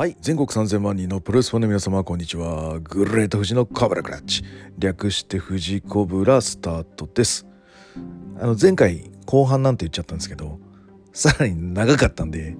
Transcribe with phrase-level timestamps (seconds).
[0.00, 2.80] はい全国3000万人のプロレスファンの皆様こんにちは。
[2.80, 4.42] グレート富士のコブラクラッチ。
[4.78, 7.46] 略して富士コブラスタートです。
[8.40, 10.58] あの前回後半なんて言っちゃったんですけど
[11.12, 12.56] さらに長かったんで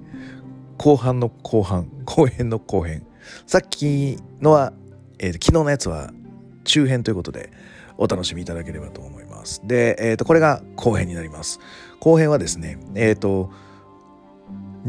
[0.76, 3.06] 後半の後半後編の後編。
[3.46, 4.74] さっきのは、
[5.18, 6.12] えー、昨日のやつは
[6.64, 7.50] 中編ということで
[7.96, 9.62] お楽しみいただければと思います。
[9.64, 11.58] で、えー、とこれが後編になります。
[12.00, 13.50] 後編はですねえっ、ー、と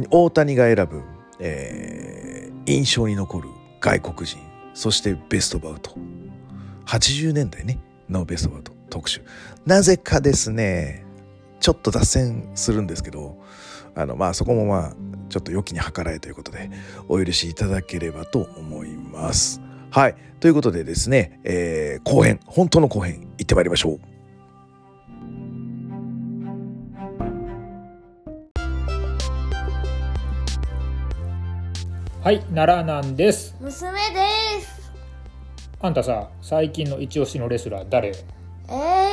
[0.10, 1.02] 大谷が選ぶ、
[1.40, 4.40] え、印象に残る外国人
[4.74, 5.96] そしてベストバウト
[6.86, 7.80] 80年代ね
[8.10, 9.22] のベストバウト特集
[9.66, 11.06] なぜかですね
[11.60, 13.38] ちょっと脱線するんですけど
[13.96, 14.94] あのまあそこもまあ
[15.30, 16.70] ちょっと良きに計らえということで
[17.08, 19.62] お許しいただければと思います。
[19.90, 24.11] はいということでですね、えー、後編本当の後編行ってまいりましょう。
[32.24, 33.56] はい奈良なんです。
[33.60, 34.92] 娘です。
[35.82, 38.10] あんたさ最近の一押しのレスラー誰？
[38.10, 38.14] え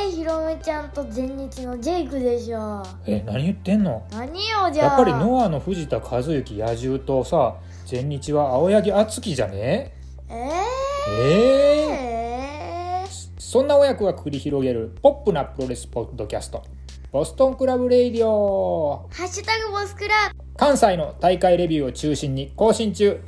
[0.07, 2.83] ー、ひろめちゃんと全日のジェイクでしょ。
[3.07, 4.05] え何言ってんの？
[4.11, 7.55] 何よじゃやっぱりノアの藤田和之野獣とさ
[7.87, 9.91] 全日は青柳亮生じゃね？
[10.29, 13.07] えー、えー、え
[13.39, 16.63] そんな親子が繰り広げるポップなプロレスポッドキャスト
[17.11, 19.09] ボストンクラブレイディオ。
[19.09, 20.13] ー、ハッシュタグボスクラ
[20.55, 23.19] 関西の大会レビューを中心に更新中。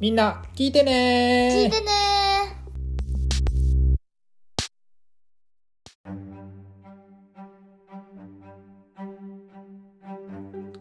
[0.00, 1.48] みんな聞いてね。
[1.64, 1.90] 聞いてね。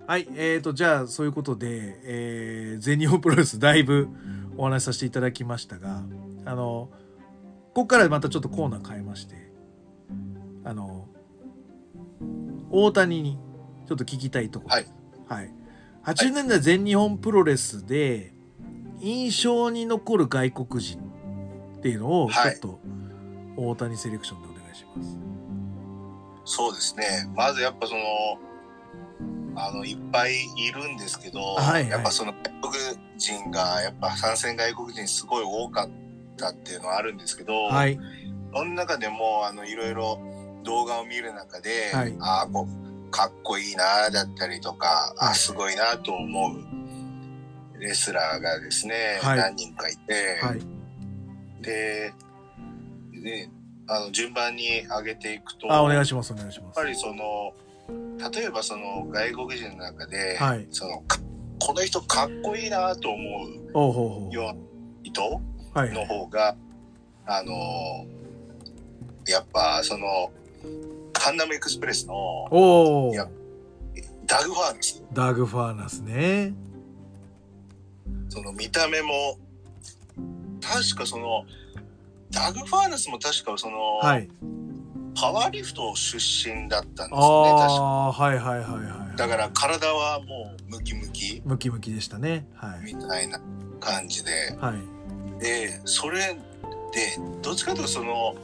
[0.08, 4.08] はいえーとじゃあそういうことで、えー、全日本プロレスだいぶ
[4.58, 6.02] お話しさせていただきましたが
[6.46, 6.90] あの
[7.76, 9.36] ここからまたちょっとコーナー変えまして
[10.64, 11.08] あの
[12.72, 13.40] 大谷に
[13.88, 14.70] ちょっと聞きたいとこ。
[14.70, 14.86] ろ、はい、
[15.28, 15.54] はい、
[16.06, 18.34] 80年代全日本プロレスで
[19.00, 21.00] 印象に残る外国人
[21.78, 22.80] っていうのをちょっと
[23.58, 25.18] 大谷セレクションでお願いします。
[26.46, 27.30] そうですね。
[27.36, 28.02] まずやっぱその
[29.56, 32.74] あのいっぱいいるんですけど、はいはい、やっぱその外国
[33.18, 35.90] 人がやっぱ参戦外国人すごい多かっ
[36.38, 38.00] たっていうのはあるんですけど、はい、
[38.54, 40.20] その中でもあのいろいろ
[40.64, 50.62] 動画を見る中で、はい、ああこうかっこいいなだったりとか、あすごいなと思うレスラーがですね、はい、何人かいて、はい、
[51.62, 52.14] で
[53.24, 53.50] で
[53.88, 56.78] あの順番に上げていくとあお願いしますお願いします。
[56.78, 57.54] やっぱりその
[58.32, 61.04] 例えばその外国人の中で、はい、その
[61.60, 64.56] この人かっこいいなと思うような
[65.04, 65.42] 人
[65.76, 66.56] の方が、はい、
[67.26, 67.54] あの
[69.28, 70.32] やっぱその
[71.14, 73.14] カンナムエクスプレスのお
[74.26, 75.04] ダグ・ファーナス。
[75.12, 76.54] ダグ・ファーナスね。
[78.30, 79.38] その見た目も
[80.62, 81.46] 確かその
[82.30, 84.30] ダグ・ファーナスも確かその、はい、
[85.16, 87.82] パワーリフト出身だったんですよね確か。
[88.12, 89.18] はいはいはいはい。
[89.18, 91.42] だから体はもうムキムキ。
[91.44, 92.48] ムキムキでしたね。
[92.54, 92.94] はい。
[92.94, 93.42] みたいな
[93.80, 94.74] 感じで、は
[95.40, 96.36] い、でそれ
[96.94, 98.36] でどっちかというとその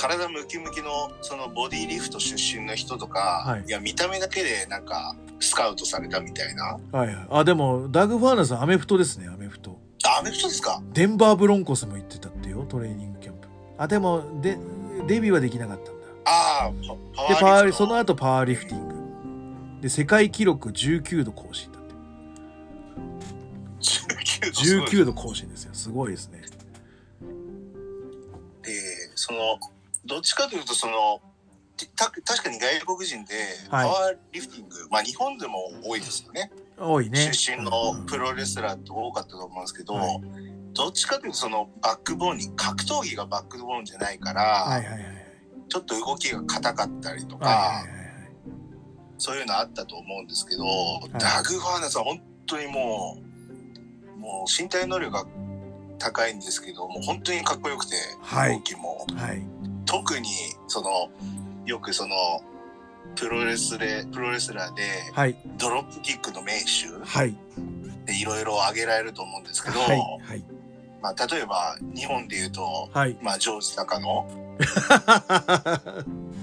[0.00, 6.78] 体ムキムキのそのボディリフト出身の人とか、はい、いや見た目だけでなんかスカウトされたみたいな。
[6.90, 7.26] はいはい。
[7.30, 9.78] あでもダグ・ファーナスアメフトですねアメフト。
[10.18, 10.82] アメフトですか？
[10.94, 13.48] デンバーブロンコスも行ってたってよトレーニングキャンプ。
[13.76, 14.56] あでもで
[15.06, 16.06] デビューはできなかったんだ。
[16.24, 16.72] ああ
[17.14, 18.94] パでパワーその後パワーリフティング。
[19.82, 21.94] で世界記録19度更新だって。
[23.80, 25.74] 19度 ,19 度更新ですよ。
[25.74, 26.40] すごいですね。
[28.62, 28.72] で
[29.14, 29.58] その
[30.04, 31.20] どっちかというとその
[31.96, 33.34] た確かに外国人で
[33.70, 36.50] パワーリフティング、はい、まあ日本でも多いですよね。
[36.78, 37.30] 多いね。
[37.32, 37.70] 出身の
[38.06, 40.20] プロレスラーって多かったと思うんですけど、はい。
[40.72, 45.02] どっちかというとそのバックボーンに格闘技がバックボーンじゃないから、はいはいはい、
[45.68, 47.88] ちょっと動きが硬かったりとか、はいはいはい、
[49.18, 50.64] そういうのあったと思うんですけど、
[51.18, 53.18] ダグ・ファーナスは本当にも
[54.16, 55.24] うもう身体能力が
[55.98, 59.42] 高いんですけどもう本当にかっこよくて、はい、動きも、はい、
[59.86, 60.28] 特に
[60.66, 61.10] その
[61.66, 62.14] よくその
[63.16, 64.82] プロレスでプロレスラーで、
[65.12, 67.36] はい、ドロップキックの名手、はい、
[68.06, 69.98] でいろいろ挙げられると思うんですけど、はい。
[69.98, 70.44] はい、
[71.02, 74.28] まあ、例えば日本でいうと、はい、まあ、ジョージ・タカノ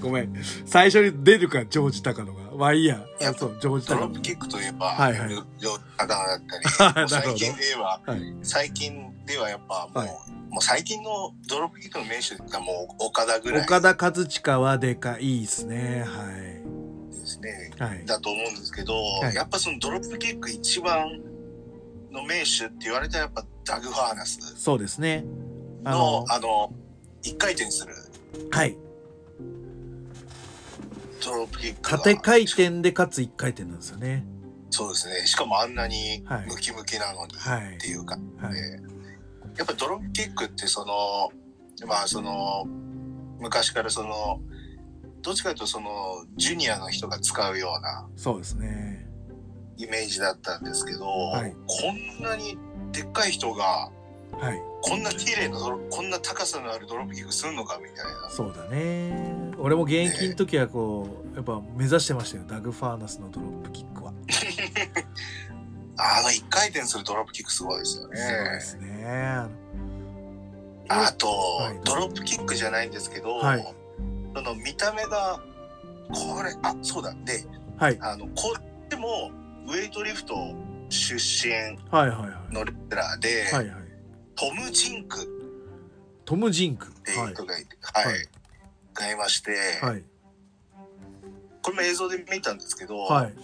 [0.00, 0.34] ごめん。
[0.64, 2.50] 最初に出るかジョージ・タカノが。
[2.56, 3.04] まあいいや。
[3.20, 7.08] やそうジョージ・タカノドロップキックといえば、はいはい、ジョージ・タカノだったり。
[7.08, 10.08] 最近で言えば、はい、最近ではやっぱもう,、はい、
[10.50, 13.62] もう最近のドロップキックの名手がもう岡田ぐらい。
[13.62, 16.04] 岡田和親はでかいですね。
[16.06, 17.14] はい。
[17.14, 19.34] ですね、はい、だと思うんですけど、はい。
[19.34, 21.20] やっぱそのドロップキック一番
[22.10, 25.24] の名手って言われたらやっぱダグ・ファーナスそうですね。
[25.84, 26.72] のあの
[27.22, 27.94] 一回転する。
[28.50, 28.76] はい。
[31.24, 34.24] ドロップキック縦回転でかつ一回転なんですよね
[34.70, 37.34] そうですねしかもあんなにムキムキなのに
[37.76, 38.80] っていうか、はい、はい、
[39.58, 42.64] やっぱドロップキックってそのまあその
[43.40, 44.40] 昔からその
[45.20, 49.06] どっちかというとそのジュニアの人が使うようなそうですね。
[49.76, 52.58] イメージだったんですけど、はい、こんなに
[52.90, 53.90] でっかい人が、
[54.32, 58.30] はい、こんな綺麗なこんな高さのあるドロップキックするのかみたいな。
[58.30, 59.52] そうだね。
[59.58, 62.44] 俺も現役の時はこう、ね、やっぱ目指してましたよ。
[62.48, 64.12] ダグ・ファーナスのドロップキックは。
[66.00, 68.16] あの一回転するドロップキックすごいですよね。
[68.16, 68.87] そうですね
[70.88, 73.74] あと、はい、ドロップキックじゃないんですけど、はい、
[74.34, 75.40] その見た目が
[76.08, 77.14] これあそうだ。
[77.24, 77.44] で、
[77.76, 79.30] はい、あのこっちも
[79.66, 80.34] ウェイトリフト
[80.88, 81.52] 出身
[82.52, 83.76] のレスラーで、はいはい、
[84.34, 85.28] トム・ジンク。
[86.24, 86.88] トム・ジンク。
[86.88, 88.06] っていう人がいて、はい。
[88.06, 88.28] はい、
[88.94, 89.50] がいまして、
[89.82, 90.02] はい、
[91.62, 93.34] これも映像で見たんですけど、はい、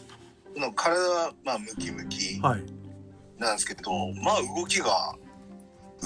[0.59, 3.91] の体はまあムキムキなんですけど、
[4.23, 5.15] まあ動きが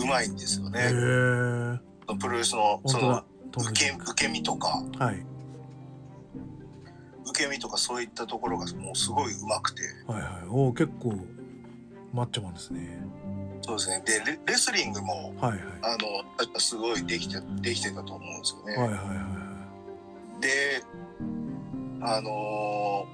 [0.03, 0.91] うまいんですよね。
[2.21, 3.25] プロレスのその
[3.57, 5.25] 受け受け身とか、はい、
[7.27, 9.83] 受け身とかそういったところがもうすごいうまくて。
[10.07, 11.15] はいはい、お結構
[12.13, 13.01] マッチョマンですね。
[13.63, 14.03] そうですね。
[14.07, 15.97] でレレスリングも、はいはい、あ
[16.55, 18.77] のすごいできてできてたと思うんですよね。
[18.77, 19.05] はいはいは
[20.39, 20.83] い、で、
[22.01, 23.07] あの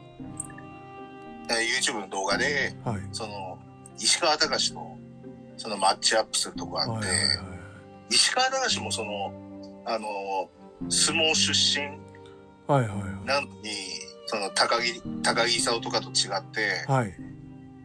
[1.48, 3.58] ー、YouTube の動画で、はい、その
[3.98, 4.93] 石川隆の
[5.56, 7.38] そのマッチアップするとこあって、はいはいはい、
[8.10, 9.32] 石川隆もその
[9.86, 10.48] あの
[10.88, 11.86] 相撲出身
[13.26, 13.70] なのに、
[14.26, 17.14] その高木高木勲とかと違って、はい、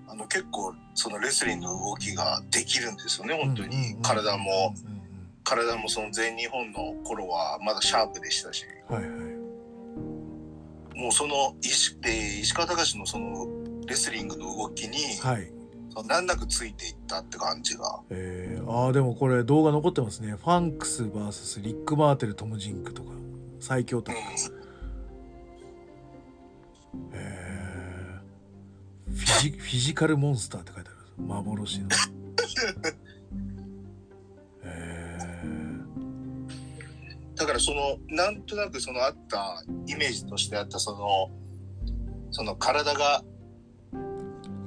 [0.07, 4.73] あの結構そのレスリングの動きができるんですよね本当に、体も、
[5.43, 9.09] 体もその全日本の頃はまだシャープでしたし、はいはい、
[10.97, 13.47] もうその石で石川隆のその
[13.85, 15.58] レスリングの動きに、はい
[16.03, 18.01] 難なくついていったって感じが。
[18.09, 20.31] えー、ああでもこれ動画残ってますね。
[20.31, 23.11] ファンクス VS リック・マーテル・トム・ジンクとか
[23.59, 24.21] 最強タッグ。
[26.93, 31.89] うん、えー、フィジフィジカルモンスターって書いてある幻の。
[34.63, 41.31] えー、だからそのなんとなくそのあったイメージとしてあったその
[42.31, 43.23] その体が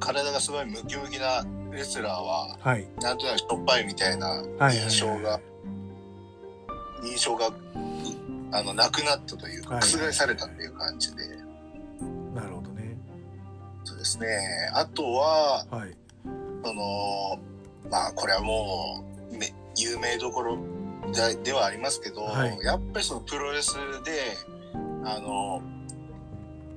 [0.02, 5.40] 体がすごいムキムキなレスラーは、はい、なんとなくしょっぱいみたいな印象が、
[7.04, 7.50] 印象が
[8.50, 11.22] あのなくなったというか、覆されたっていう感じで。
[12.34, 12.96] なるほどね。
[13.84, 14.26] そうですね。
[14.74, 15.96] あとは、はい、
[16.64, 17.38] その
[17.90, 19.36] まあこれはもう
[19.76, 20.58] 有名どころ
[21.12, 23.74] でではありますけど、はい、やっぱりそのプロレス
[24.04, 24.36] で
[25.04, 25.62] あの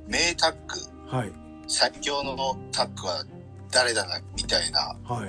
[0.07, 1.31] 名タッグ、はい、
[1.67, 2.35] 最強の
[2.71, 3.23] タッグは
[3.71, 5.27] 誰だなみたいな、はいは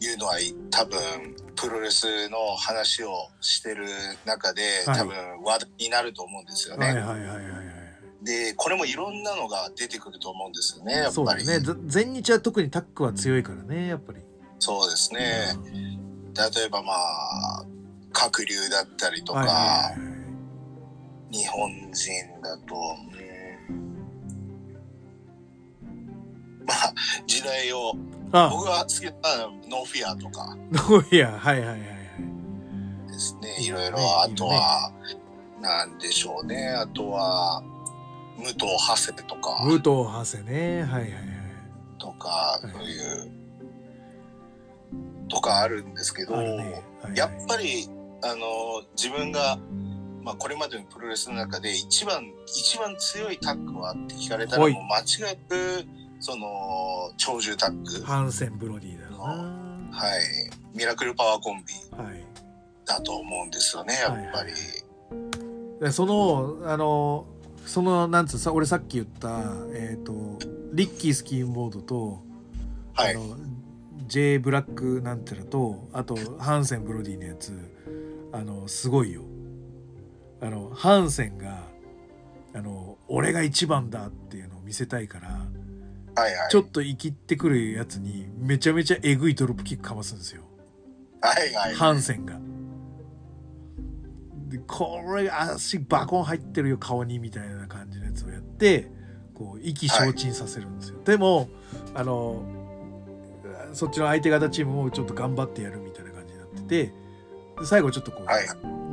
[0.00, 0.34] い、いうのは
[0.70, 0.98] 多分
[1.56, 3.84] プロレスの話をしてる
[4.24, 6.86] 中で、はい、多分話題になると思うんですよね。
[6.86, 7.34] はいはいはいは
[8.22, 11.46] い、でこれもいろんなのが出てくると思うんですよねやっぱり。
[11.46, 14.20] ね全日は特にタッグは強いからねやっぱり。
[14.58, 15.54] そうですね。
[16.34, 17.64] 例えばまあ
[18.12, 20.06] 鶴竜だったりとか、はいはいは
[21.30, 22.74] い、日本人だと
[26.70, 26.94] まあ、
[27.26, 27.94] 時代を、
[28.32, 29.12] あ僕が好きな
[29.68, 30.56] ノーフィアとか。
[30.70, 31.88] ノーフィア、はいはいはいはい。
[33.08, 34.92] ですね、いろいろ、あとは、
[35.60, 37.62] なんでしょうね、あとは、
[38.38, 38.58] 武藤
[38.88, 39.62] 馳とか。
[39.64, 41.20] 武藤馳ね、はいはいはい。
[41.98, 43.30] とか、そういう、
[45.28, 46.46] とかあるんですけど、ね。
[46.46, 47.88] はいはい、やっぱり、
[48.22, 49.58] あの、自分が、
[50.22, 55.84] まあ、これまでのプロレスの中で一番、一番強いタッグはって聞かれたら、もう間違いなく、
[56.20, 58.04] その長寿タッグ。
[58.04, 59.18] ハンセン・ブロディだな。
[59.18, 60.76] はい。
[60.76, 61.74] ミラクルパワーコンビ。
[62.90, 64.58] だと思うんですよね、はい、やっぱり、は
[65.80, 67.26] いはい、そのあの
[67.64, 69.28] そのなんつうさ俺さっき言った
[69.72, 70.38] えっ、ー、と
[70.72, 72.22] リッキースキーンボードと、
[72.94, 73.36] はい、あの
[74.06, 77.52] J ブラックなんてらとあとハンセン・ブロディのやつ
[78.32, 79.22] あのすごいよ。
[80.42, 81.64] あのハンセンが
[82.54, 85.46] あの俺が一番だっていうのを見せたいから
[86.14, 90.42] はいはい、ちょっと生きってくるやつにめちゃめちゃえぐいドロップキックかますんですよ。
[91.20, 92.38] はいはい、ハンセンが。
[94.48, 98.90] でこれ足バコン入ってるよ顔にみたいな感じのやつをやって
[99.32, 100.96] こう意気消沈させるんですよ。
[100.96, 101.48] はい、でも
[101.94, 102.42] あの
[103.72, 106.92] そっちの相手方チームもちょっと頑張ってやるみたいな感じになってて
[107.64, 108.46] 最後ちょっとこう、はい、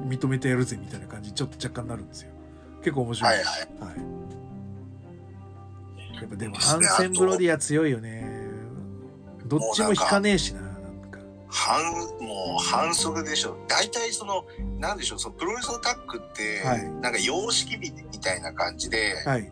[0.08, 2.32] 認めてやるぜみたいな感じちょっと若干なるんですよ。
[2.80, 4.00] 結構面白いです、はいはい、はい、
[6.22, 8.28] やっぱでもハンセンブロディア強いよね。
[9.46, 10.68] どっちも引かねえしな
[11.50, 11.82] 反
[12.20, 13.58] もう反則でしょ。
[13.68, 14.46] 大体その
[14.80, 19.52] なんでしょうそのプロレスのタックって、はい、なんか様式美みたいな感じで、はい、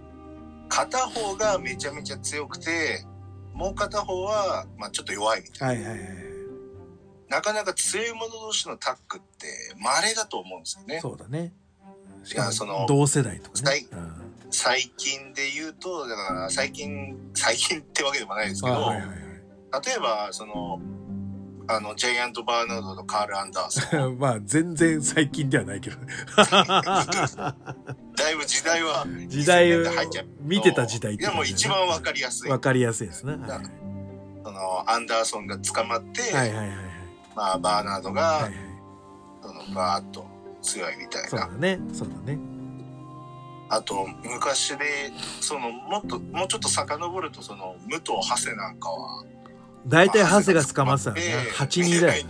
[0.68, 3.06] 片方がめちゃめちゃ強くて
[3.54, 6.18] もう片方は、まあ、ちょっと弱いみたいな、はいはいはい、
[7.30, 9.48] なかなか強い者同士のタックって
[9.80, 11.00] 稀だと思うんですよね。
[11.02, 11.54] そうだね。
[12.34, 13.86] いやその同世代とかね、
[14.56, 19.18] 最近で言うとだから最近最近ってわけでもないですけど、はいはいはい、
[19.86, 20.80] 例えばその
[21.68, 24.18] あの、ジャイアント・バーナードとカール・アンダーソン。
[24.22, 25.98] まあ、全然最近ではないけど。
[28.16, 29.84] だいぶ時代は、時代を
[30.42, 31.18] 見てた時代。
[31.18, 32.52] でも一番わかりやすい。
[32.52, 33.34] わかりやすいですね。
[33.34, 33.62] はい、
[34.44, 36.78] その、アンダーソンが捕まって、はいはいはい、
[37.36, 38.54] まあ、バーナードが、はいはい、
[39.42, 40.28] その、バーッと
[40.62, 41.30] 強いみたいな。
[41.30, 41.80] そうだね。
[41.94, 42.55] そうだね。
[43.76, 49.24] あと、昔で、その、もっと、もうちょっと遡ると、その、武藤長谷なんかは、
[49.88, 51.22] 大体ハセが捕まってたらね。
[51.54, 52.26] 8人だよ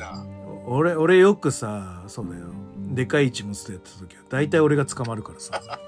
[0.67, 2.47] 俺俺よくさそうだよ
[2.91, 5.61] でかい一物でやった時は大体俺が捕まるからさ。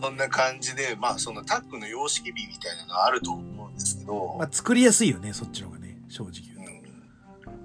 [0.00, 6.82] そんな感じでまあそのタックの様式美みたいなのがあると思うんですけど、まあ、作りやすいよねそっちの方がね正直言う
[7.46, 7.58] と、うん、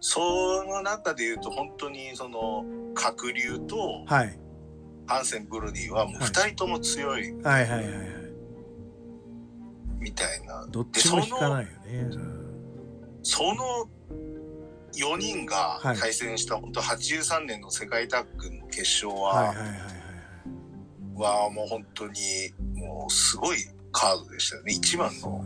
[0.00, 4.38] その中で言うと本当にその角竜と、はい、
[5.10, 8.20] ハンセン・ブロディはもう2人とも強い、はい、はいはいはいはい
[9.98, 10.66] みたいな。
[10.70, 12.10] どっちも引かないよね。
[13.22, 13.86] その
[14.94, 19.76] 4人が対戦した、はい、本当83年の世界タッグの決勝は、はいはいはいはい、
[21.44, 22.12] はもう本当に
[22.74, 23.58] もうすごい
[23.92, 24.72] カードでしたよね。
[24.72, 25.44] 一番の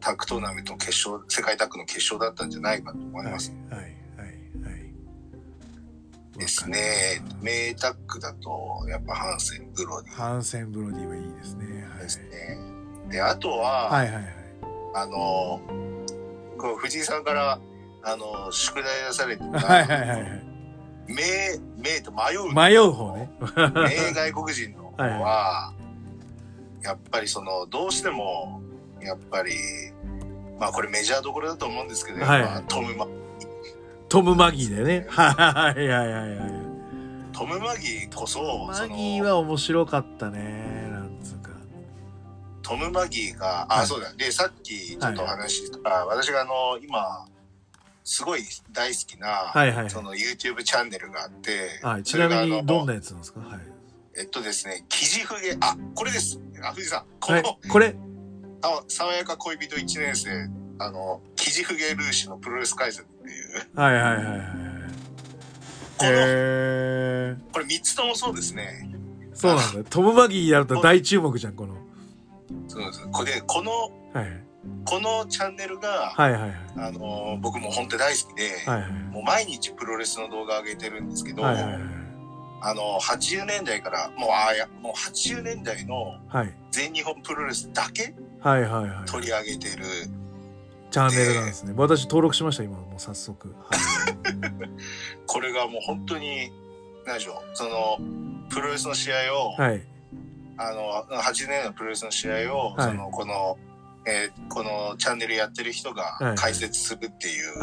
[0.00, 3.52] タッグトーナメントの決勝、世界タッグの決勝だったんじゃないかと思います。
[3.70, 3.95] はい、はい、はい。
[6.36, 7.22] ですね。
[7.40, 10.12] 名タッグだと、やっぱハンセン・ブロディ。
[10.12, 11.86] ハンセン・ブロディはいいですね。
[11.90, 12.58] はい、ですね。
[13.10, 14.24] で、あとは、はいはいはい、
[14.94, 15.60] あの、
[16.58, 17.60] こう藤井さんから、
[18.02, 20.46] あの、宿題出されてた、はいはいはい。
[21.08, 22.52] 名、名と迷う。
[22.54, 23.30] 迷う方ね。
[23.74, 25.74] 名外国人の方は、 は
[26.80, 28.60] い、やっぱりその、どうしても、
[29.00, 29.52] やっぱり、
[30.58, 33.06] まあこれメジャーどころだと思うんですけど、はい、トム・マ。
[34.08, 35.06] トム・マギーだよね。
[35.08, 36.50] はいはいはいはい。
[37.32, 40.74] トム・マギーこそ、マギーは面白かったね。
[42.62, 44.12] トム・マギーが、あ、はい、そうだ。
[44.14, 47.28] で、さっきちょっとお話しした、はい、私があの、今、
[48.02, 53.38] すごい大好きな、はいはい、その YouTube チャンネルがあって、はい、ちなみにどんなやつなんですか？
[53.38, 53.60] はい。
[54.18, 56.40] えっとですね、キジフゲ、あ、これです。
[56.60, 57.94] あ、藤さん、この、はい、これ？
[58.62, 63.80] あ、爽やか恋人1年生、あの、キジフゲルーシのプロレス解説っていう。
[63.80, 64.38] はいはいはいはい。
[65.98, 68.90] この、えー、これ3つともそうですね。
[69.34, 69.84] そうなんだ。
[69.90, 71.74] トム・マギーやると大注目じゃん、この。
[72.68, 73.70] そうですこれこの、
[74.12, 74.46] はい、
[74.84, 81.74] このチャンネルが、はいはいはい、あの僕も本当大好きで、はいはい、もう毎日プロレスの動画上げてるんですけど、はいはいはい、
[82.62, 86.18] あの80年代からもうあやもう80年代の
[86.70, 88.14] 全日本プロレスだけ
[89.06, 89.84] 取り上げてる、
[90.96, 93.80] チャンネルなんですね私登録しました今もう早速、はい、
[95.26, 96.50] これがもう本当に
[97.04, 97.98] 何でしょうその
[98.48, 99.96] プロレスの試合を、はい
[100.58, 103.58] あの、8年のプロレスの試合を、はい、その、この、
[104.06, 107.58] えー、このチャンネルやってる人が解説するっていう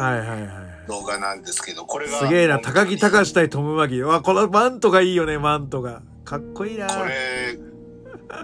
[0.86, 2.18] 動画なんですけど、これが。
[2.18, 4.04] すげえな、高木隆対トム・マギー。
[4.04, 6.02] わ、このマントがいいよね、マントが。
[6.24, 6.86] かっこいいな。
[6.86, 7.58] これ、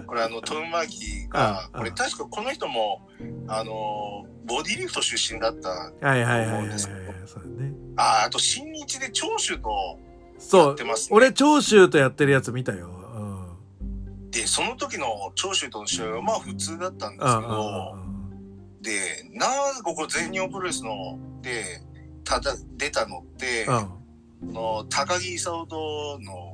[0.05, 3.07] これあの、トム・マギーが、これ確かこの人も、
[3.47, 6.99] あの、ボディリフト出身だったと思うんですけど。
[7.97, 9.99] あ、あと新日で長州と
[10.53, 11.17] やってます、ね、そう。
[11.17, 13.01] 俺長州とやってるやつ見たよ。
[14.31, 17.97] で、その時の長州との試合はまあ普通だったんですけど、
[18.81, 21.81] で、なぜここ全日本プロレスので、
[22.23, 23.71] ただ出たのって、こ
[24.41, 26.50] の高木勲との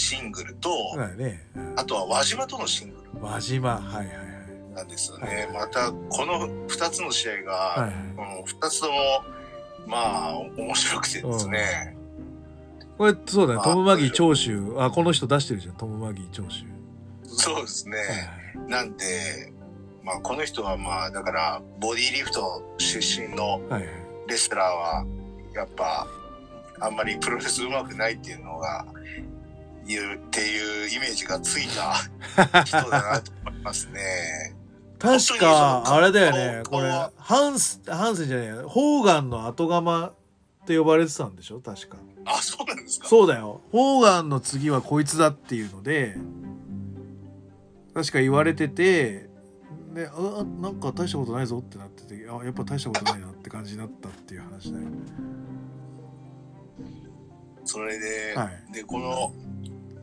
[0.00, 3.22] シングルと、ね、あとは輪島とのシングル。
[3.22, 4.74] 輪島、はいはいはい。
[4.74, 5.26] なんですよね。
[5.26, 8.94] はい、また、この2つの試合が、はいはい、この2つとも、
[9.86, 11.96] まあ、面白くてですね。
[12.96, 13.60] これ、そうだね。
[13.62, 14.74] トム・マギー長州。
[14.78, 15.74] あ、この人出してるじゃん。
[15.76, 16.64] トム・マギー長州。
[17.24, 17.96] そうですね。
[18.68, 19.52] なんで、
[20.02, 23.60] まあ、この人はまあ、だから、ボディリフト出身の
[24.26, 25.06] レスラーは、
[25.54, 26.06] やっぱ、
[26.80, 28.86] あんまりプロレスうまくないっていうのが、
[29.90, 31.94] 言うっていうイメージがついた
[32.64, 34.54] 人だなと思いますね。
[34.98, 36.62] 確かあれだよね。
[36.68, 40.14] これハンスハンセンじゃないホーガンの後釜っ
[40.66, 41.60] て呼ばれてたんでしょ？
[41.60, 41.96] 確か。
[42.26, 43.08] あそうなんですか。
[43.08, 43.62] そうだよ。
[43.72, 46.16] ホーガンの次はこいつだっていうので
[47.94, 49.28] 確か言われてて
[49.94, 54.86] であなんか大したことないぞってなっててあやっぱ大したことないなって感じになったっていう話だよ。
[57.64, 59.32] それで、はい、でこの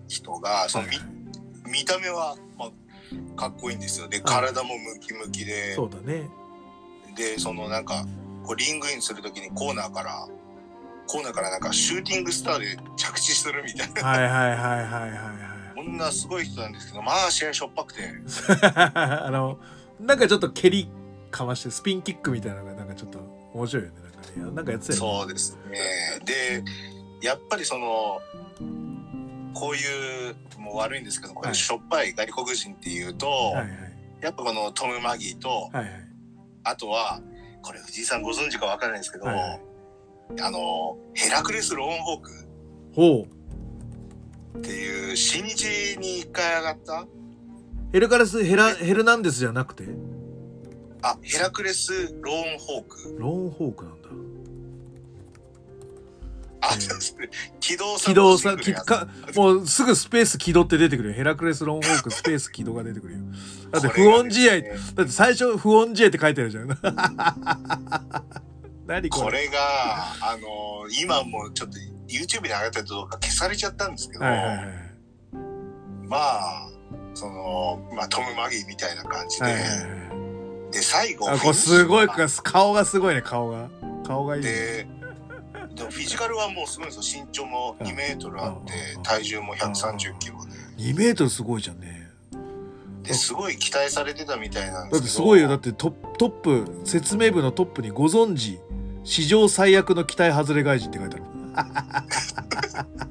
[0.08, 2.72] 人がその見はい、見た目は、まあ、
[3.36, 4.08] かっこいいんですよ。
[4.08, 6.30] で体もムキムキで、そうだね。
[7.16, 8.06] でそのなんか
[8.46, 10.28] こうリングインするときにコーナーから
[11.08, 14.04] コーナーからなんかシューティングスターで着地するみたいな。
[14.04, 15.76] はいはいはいはいはいはい。
[15.76, 18.02] こんなすごい人なんですけどまあ試合しょっぱくて。
[18.94, 19.60] あの
[20.00, 20.90] なんかちょっと蹴り
[21.32, 23.20] かましてスピンキックみたいなのがなんかちょっと
[23.54, 23.96] 面白いよね。
[24.02, 25.18] なんかねなんかやってたよね。
[25.20, 25.80] そうですね。
[26.26, 26.64] で
[27.22, 28.20] やっぱりその
[29.60, 33.68] こういうもう悪いんですけどこれしょっぱい外国人っていうと、はいはい、
[34.22, 35.90] やっぱこのトム・マギーと、はいはい、
[36.64, 37.20] あとは
[37.64, 39.62] これ藤井さんご存知か分からないんですけど、はいはい、
[40.42, 42.32] あのヘラクレス・ローンホーク
[42.94, 43.28] ほ
[44.54, 44.58] う。
[44.60, 47.08] っていう新日に一回上がった
[47.94, 49.86] ヘルカレスヘラヘルナンデスじゃなくて？
[51.02, 53.16] あヘラクレス・ローンホーク。
[53.18, 53.97] ローンホークなん
[56.60, 61.16] だあ、えー、起動起動さきかもうすぐスペース起動って出てくるよ。
[61.16, 63.20] ヘラクレス・ローンホークスペース起動が出てくるよ。
[63.72, 66.68] だって不穏試合、ね、だって最初不穏試合って書いてあるじゃん。
[68.88, 69.26] 何これ？
[69.26, 69.60] これが
[70.22, 74.58] あの今もちょっと YouTube に上がった動画消されちゃったんですけど、はいはいはい、
[76.08, 76.70] まあ
[77.14, 79.68] その、まあ、トム・マギーみたいな感じで、はいはいは
[80.70, 83.70] い、で最後あこれすごい顔がすごいね顔が。
[84.06, 84.88] 顔がいい、ね、で
[85.78, 87.24] でもフィジカルはもうすごいんですよ。
[87.26, 90.52] 身長も2メートルあって体重も130キロで。
[90.84, 92.10] 2メートルすごいじゃんね。
[93.04, 94.98] ですごい期待されてたみたいなんですけど。
[94.98, 95.48] だってすごいよ。
[95.48, 98.60] だってトップ説明部のトップにご存知。
[99.04, 101.26] 史上最悪の期待外れ外人って書いてある。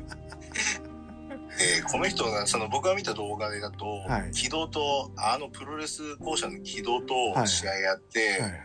[1.59, 7.15] えー、この人がその僕が見た動画でだと、はい、軌道とあのプロレス校舎の軌道と
[7.47, 8.61] 試合やって、はいはいはい、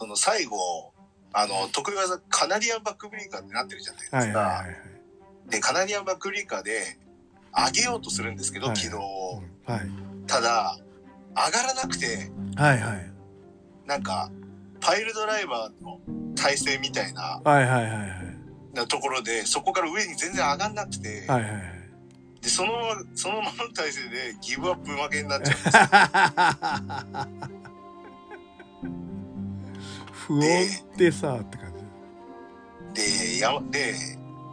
[0.00, 0.91] その最後
[1.32, 4.16] あの、得意技、カナディアンバックブリーカーってなってるじゃないですか。
[4.18, 4.62] はいはいは
[5.48, 6.98] い、で、カナディアンバックブリーカーで
[7.54, 9.80] 上げようとするんですけど、はい、軌道を、はい。
[10.26, 10.78] ただ、
[11.34, 13.12] 上がらなくて、はいはい。
[13.86, 14.30] なんか、
[14.80, 16.00] パイルドライバーの
[16.34, 18.12] 体勢みたいな、はいはいはいはい。
[18.74, 21.62] なところで、そこから上に全然上がんなくて、はいはいはい。
[22.42, 25.76] で、そのまま、そのままの体勢でギブアップ負けになっちゃうんです
[27.46, 27.61] よ。
[30.32, 31.72] 不穏ってさって感
[32.94, 33.94] じでやで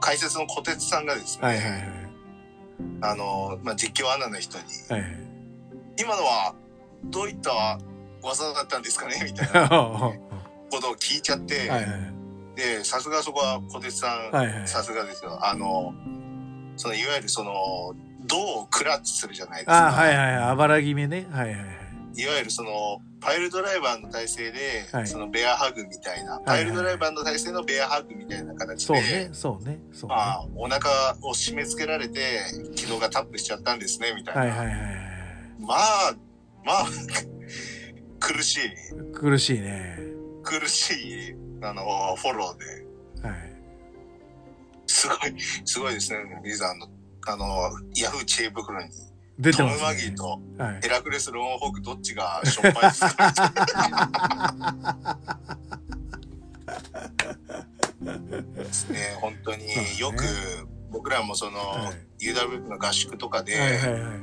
[0.01, 1.81] 解説の小鉄さんがですね、はいはいはい、
[3.01, 5.11] あの、まあ、実況アナの人に、はいはい、
[5.99, 6.55] 今のは
[7.05, 7.79] どういった
[8.21, 9.15] 技だったんですかね？
[9.25, 10.29] みたいな。
[10.71, 11.89] ことを聞いちゃって、はいはい、
[12.55, 15.39] でさすがそこは小鉄さん、はいはい、さすがですよ。
[15.41, 15.93] あの
[16.77, 19.87] そのいわゆるその銅をクラッチするじゃないですか。
[19.87, 21.27] あはいはいあばら決めね。
[21.31, 21.78] はいはいは
[22.15, 30.89] いいわゆるそのパイルドライバーの体勢で、はい、そのベアハグみたいな、パイルドライバーの体勢のベアハグみたいな形で、そうね、そうね、そう、ね、まあ、お腹
[31.21, 32.21] を締め付けられて、
[32.75, 34.41] 軌道がタップしちゃったんですね、みたいな。
[34.41, 34.75] はいはいはい。
[35.59, 36.15] まあ、
[36.63, 36.85] まあ
[38.19, 38.59] 苦しい。
[39.13, 39.97] 苦しいね。
[40.43, 43.27] 苦しい、あの、フォローで。
[43.27, 43.49] はい。
[44.87, 46.87] すごい、すごいですね、リザーの、
[47.27, 48.89] あの、ヤフー知恵袋に
[49.39, 50.41] 出てます、ね、トム・マギーと
[50.81, 53.33] ヘラクレス・ローンホークどっちがしょっぱいですか？
[58.55, 59.65] ですね本当に。
[59.97, 60.23] よく、
[60.91, 64.13] 僕らもその、はい、UWF の合宿とかで、はいはいはい、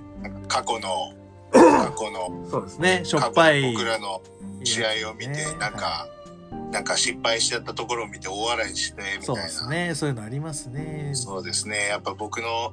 [0.48, 1.14] 過去の
[1.52, 3.00] 過去のそうですね。
[3.04, 3.72] しょっぱい。
[3.72, 4.22] 僕らの
[4.64, 6.08] 試合を見て、ね、なんか、
[6.50, 9.24] はい、なんか失敗しちゃったところを見て大笑いしてみたいな。
[9.24, 9.94] そうですね。
[9.94, 11.12] そういうのありますね。
[11.14, 11.88] そうですね。
[11.88, 12.72] やっぱ僕の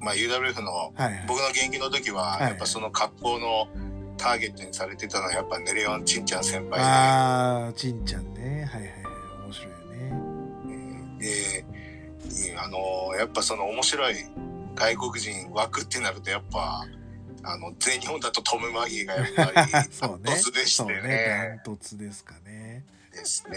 [0.00, 0.92] まあ、UWF の、
[1.26, 3.68] 僕の現役の時は、やっぱその格好の
[4.16, 6.84] ターゲットにされてたのはやっぱネレオンちんちゃん先輩で。
[6.84, 8.68] ああ、ちんちゃんね。
[8.70, 8.92] はいはい。
[9.44, 10.10] 面白いね。
[10.10, 11.64] うん、で、
[12.58, 14.14] あのやっぱその面白い
[14.74, 16.86] 外国人枠ってなるとやっぱ、
[17.42, 21.02] あの、全日本だとトム・マギーがやっぱり、 ダントツでしてね。
[21.02, 22.84] ねダントツですかね。
[23.12, 23.56] ですね。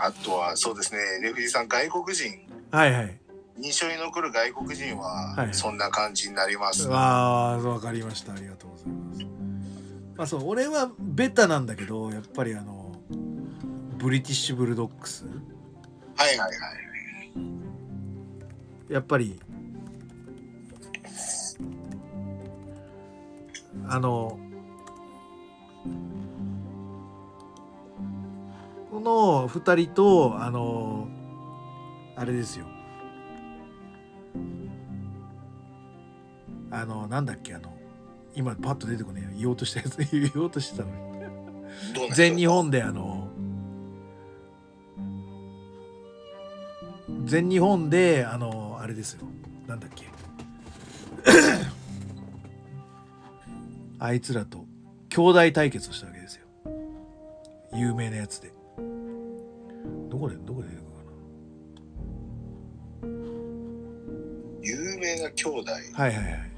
[0.00, 2.46] あとは、そうですね、レフリーさん、外国人。
[2.70, 3.18] はいはい。
[3.60, 8.32] 印象に残る外国人はそんな感じになります、ね、はい、ああ分かりました。
[8.32, 9.20] ありがとうございます。
[10.16, 12.96] まあそう俺はベタなんだけどやっぱりあの
[13.98, 15.24] ブリティッシュブルドックス。
[16.16, 16.58] はいはいはい
[18.88, 19.40] やっぱり
[23.88, 24.38] あの
[28.90, 31.08] この2人とあの
[32.14, 32.66] あれですよ。
[36.70, 37.72] あのなんだっけあの
[38.34, 39.98] 今パッと出てこねえ言おうとしたやつ。
[40.10, 42.12] 言おうとしてたのに。
[42.12, 43.28] 全日本であの
[47.24, 49.26] 全日本であのあれですよ。
[49.66, 50.06] なんだっけ。
[53.98, 54.66] あいつらと
[55.08, 56.46] 兄弟対決をしたわけですよ。
[57.72, 58.52] 有名なやつで。
[60.10, 60.68] どこでどこで
[64.94, 65.72] 有名な兄弟。
[65.72, 66.50] はいはいはい。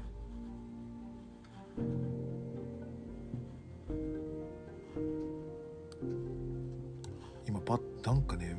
[7.47, 8.55] 今パッなんかね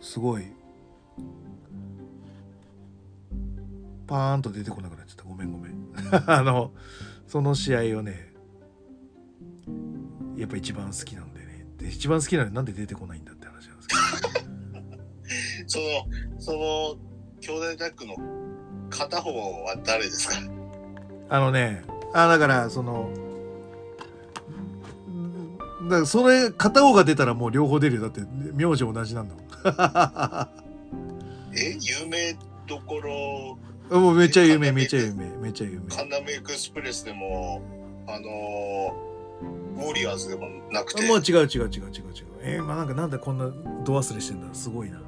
[0.00, 0.44] すごい。
[4.06, 5.22] パーンと出てこなくなっちゃった。
[5.22, 5.74] ごめんごめん。
[6.26, 6.72] あの
[7.28, 8.32] その試合をね
[10.36, 11.66] やっぱ一番好きなんでね。
[11.76, 14.00] で一番好きなのになんで出てこないんだって話なんですけど。
[15.68, 18.49] そのその兄弟タッグの
[18.90, 19.30] 片方
[19.64, 20.34] は誰ですか？
[21.28, 23.10] あのねあだからその
[25.84, 28.20] だからそれ片方が出たらもう両方出るよだって
[28.52, 29.44] 名字同じなんだもん
[31.56, 33.58] え有名どころ？
[33.90, 35.88] もうめっちゃ有名、めっちゃ有名、めっちゃ有名。
[35.96, 37.60] カンナムエクスプレスでも、
[38.06, 41.04] あのー、ウォリアーズでもなくて。
[41.08, 41.90] もう違う違う違う違う違う。
[42.42, 43.46] えー、まあなんかなんでこんな
[43.84, 45.00] 度忘れしてんだすごいな。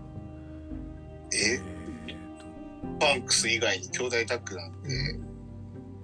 [1.32, 1.54] え？
[1.54, 1.62] えー、
[3.00, 4.88] パンクス以外に兄弟タッグなんて。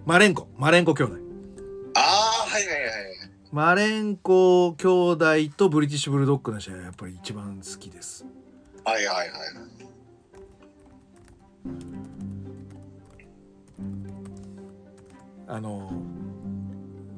[0.04, 1.14] マレンコ、マレンコ兄弟。
[1.94, 2.92] ああ、はいはいはい。
[3.50, 5.24] マレンコ兄弟
[5.56, 8.26] とブリティッシュブルドッグの試合はやっぱり一番好きです。
[8.84, 9.28] はいはいはい。
[15.46, 15.90] あの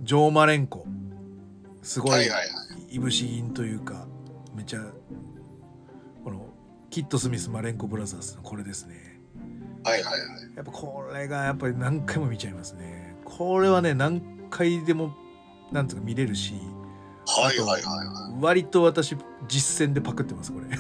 [0.02, 0.86] ジョー・マレンコ
[1.82, 2.28] すごい
[2.88, 4.06] いぶし銀というか
[4.54, 4.84] めちゃ
[6.22, 6.46] この
[6.90, 9.09] キッド・スミス・マレンコ・ブラザーズのこれですね
[9.84, 10.20] はいはいはい。
[10.56, 13.16] やっぱこれがやっぱり何回も見ちゃいますね。
[13.24, 15.14] これはね何回でも
[15.72, 16.54] なんつうか見れるし
[17.26, 18.42] はいはいはいはい。
[18.42, 19.16] 割と私
[19.48, 20.76] 実践でパクってますこれ。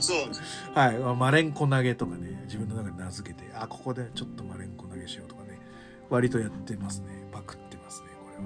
[0.00, 0.42] そうです
[0.74, 0.98] はい。
[1.16, 5.40] マレンコ投げとかね自分の中で名付けてあここでちょっとマレンコ投げしようとか
[6.08, 7.06] 割とやってますね。
[7.30, 8.44] パクってますねこれ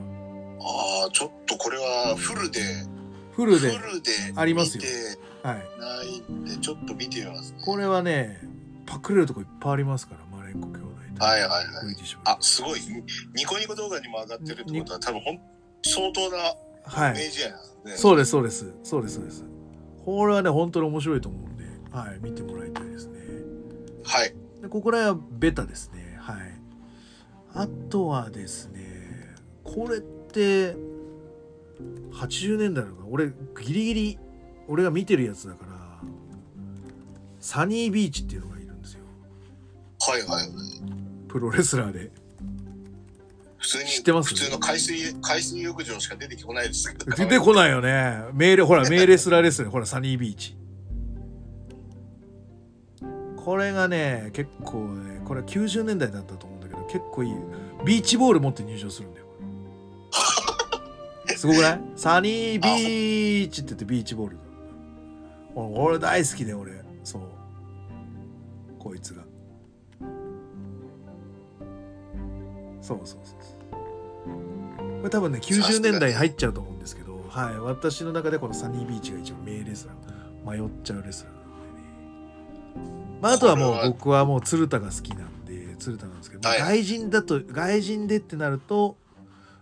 [0.62, 1.05] は。
[1.05, 2.61] ああちょっとこれはフルで
[3.33, 4.85] フルでフルでありますよ。
[5.42, 5.57] はい。
[5.57, 8.38] ないんでちょっと見てみます、ね、これはね
[8.87, 11.66] パクれるとこいっぱいありますからマレンコ兄弟はいはいはい。
[12.25, 12.81] あすごい。
[13.35, 15.40] ニコニコ動画にも上がってるってことは多分ほん
[15.83, 16.38] 相当な
[16.87, 17.16] はい、
[17.97, 18.75] そうですそうです。
[18.83, 19.44] そうですそうです。
[20.05, 23.20] これはね本当に面白いと思うんではい見てもらいたいですね。
[24.05, 24.35] はい。
[24.61, 26.18] でここら辺はベタですね。
[26.20, 26.37] はい。
[27.55, 30.77] あとはですねこれって
[32.12, 34.18] 80年代のか俺ギリギリ
[34.68, 35.75] 俺が見てるやつだから
[37.40, 38.54] サニービーチっていうのが
[40.07, 40.49] はいはい。
[41.29, 42.11] プロレスラーで。
[43.59, 44.29] 普通に知ってます？
[44.35, 47.17] 普通の海水海水浴場しか出てこないですけど。
[47.17, 48.25] 出てこないよね。
[48.35, 49.71] メールほらメーレスラーですね。
[49.71, 50.57] ほらサニービーチ。
[53.37, 57.35] これがね結構ねこれは90年代だったと思う結構いい。
[57.85, 59.27] ビーチボール持って入場するんだよ。
[61.37, 61.81] すごくない？
[61.97, 64.38] サニービーチって言ってビーチボール
[65.57, 66.73] 俺大好きで俺。
[67.03, 67.23] そう。
[68.79, 69.24] こいつが
[72.85, 73.38] そうそうそう
[74.99, 85.35] これ多分ね90年代に入っちゃうと思うんですけど、はい、私の中でこのサニービーチが一番名レスラー迷っちゃうレスラーなんでね、まあ、あとはもう僕はもう鶴田が好きなん
[85.85, 88.97] 鶴田なんですけど、はい、外人だと外人でってなると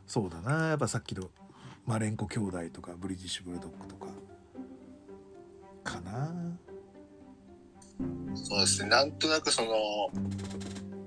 [0.06, 0.68] そうだな。
[0.68, 1.30] やっぱさっきの
[1.86, 4.06] マレンコ兄弟とかブリティッシュブルドッグとか。
[5.84, 6.32] かな。
[8.34, 8.88] そうですね。
[8.88, 9.68] なんとなくその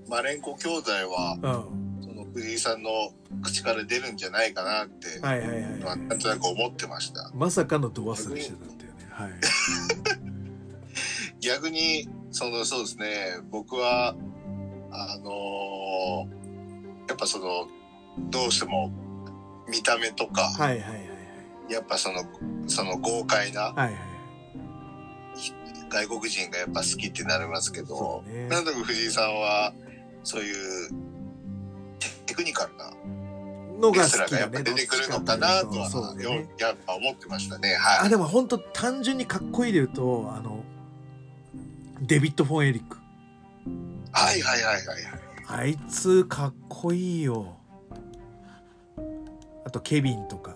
[0.10, 1.38] マレンコ兄弟は、
[1.70, 1.85] うん、
[2.36, 2.90] 藤井さんの
[3.42, 7.32] 口から出るんじゃないかなって、はいはいはい、はい、なんとなく思ってました。
[7.34, 9.08] まさかのド忘れしてたっていうね。
[9.10, 9.32] はい。
[11.40, 13.38] 逆にそのそうですね。
[13.50, 14.16] 僕は
[14.92, 17.70] あのー、やっぱその
[18.30, 18.92] どうしても
[19.70, 20.96] 見た目とか、はいはいはいは
[21.70, 22.26] い、やっぱその
[22.68, 23.96] その豪快な、はいはい、
[25.90, 29.74] 外国人がやっぱ好きってなりますけど、ね、なんとなく藤井さんは
[30.24, 31.15] そういう
[32.26, 32.92] テクニカルな
[33.80, 37.76] のが好きだ、ね、出てくるのかなとは、ね、やっぱ思ってましたね。
[37.76, 40.64] はい、あでも本当単純にかっこいいで言うとあの
[42.02, 42.98] デビッド・フォン・エリック。
[44.12, 44.86] はいはいはいはい
[45.48, 47.58] あいつかっこいいよ。
[49.66, 50.56] あとケビンとか。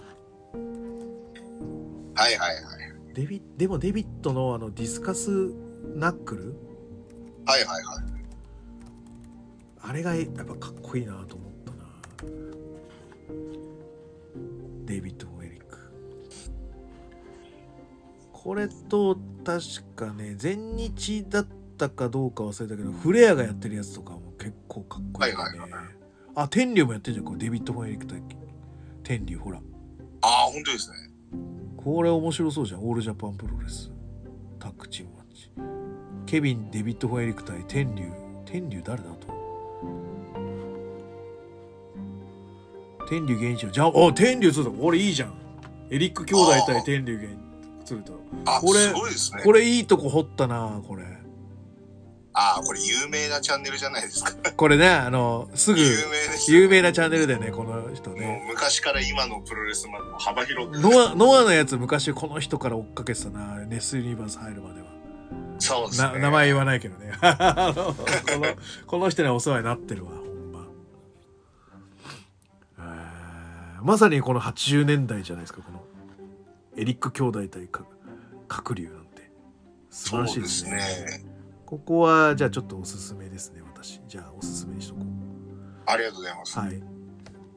[2.15, 2.63] はいはいはい
[3.13, 5.29] デビでもデビットのあのディスカス
[5.95, 6.55] ナックル？
[7.45, 8.03] はいはいはい。
[9.81, 11.48] あれがやっぱかっこいいなと思ったな
[14.85, 15.77] デイビッド・エリック。
[18.33, 25.81] これと確かね全日だったかどうか忘れたけどフレアがやってるやつとかも結構かっこいいね、はいはいはい、
[26.35, 27.39] あ天竜もやってるじゃんこれ。
[27.39, 28.21] デビッド・フォン・エリック対
[29.03, 29.59] 天竜ほら。
[30.21, 30.97] ああ本当ですね。
[31.77, 32.81] これ面白そうじゃん。
[32.81, 33.91] オールジャパンプロレス。
[34.59, 35.49] タッグチームマッチ。
[36.25, 38.11] ケビン・デビッド・フエリック対天竜。
[38.45, 39.09] 天竜誰だ？
[39.11, 39.38] と
[43.09, 45.33] 天竜源一郎じゃあお天竜鶴田これいいじゃん。
[45.89, 47.39] エリック兄弟対天竜源
[47.83, 48.11] 鶴田
[48.61, 49.41] これすごいですね。
[49.43, 51.03] これいいとこ掘ったなこれ。
[52.33, 54.51] ああこれ有名なチャンネルじゃないですか。
[54.51, 55.97] これねあのすぐ有名ね、
[56.49, 58.45] 有名なチャンネルだよねこの人ね。
[58.47, 60.79] 昔から今のプロレスまでも幅広く。
[60.79, 64.87] ノアノアのやつ昔この人から追っかけてたなネスユニバース入るまでは。
[65.57, 66.19] そうですね。
[66.19, 67.11] 名前言わないけどね。
[67.19, 70.11] このこの人にはお世話になってるわ
[73.83, 75.83] まさにこの80年代じゃないですかこの
[76.77, 77.67] エリック兄弟対
[78.47, 79.29] 角竜なんて。
[79.89, 81.25] 素晴らしいですね、ね、
[81.65, 84.01] ここはじゃあちょっとおすすめですね私。
[84.07, 85.03] じゃあおすすめにしとこう。
[85.85, 86.59] ありがとうございます。
[86.59, 86.75] はい。
[86.75, 86.81] っ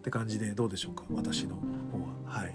[0.03, 1.63] て感じでどうでしょうか私の方
[1.99, 2.41] は。
[2.41, 2.55] はい。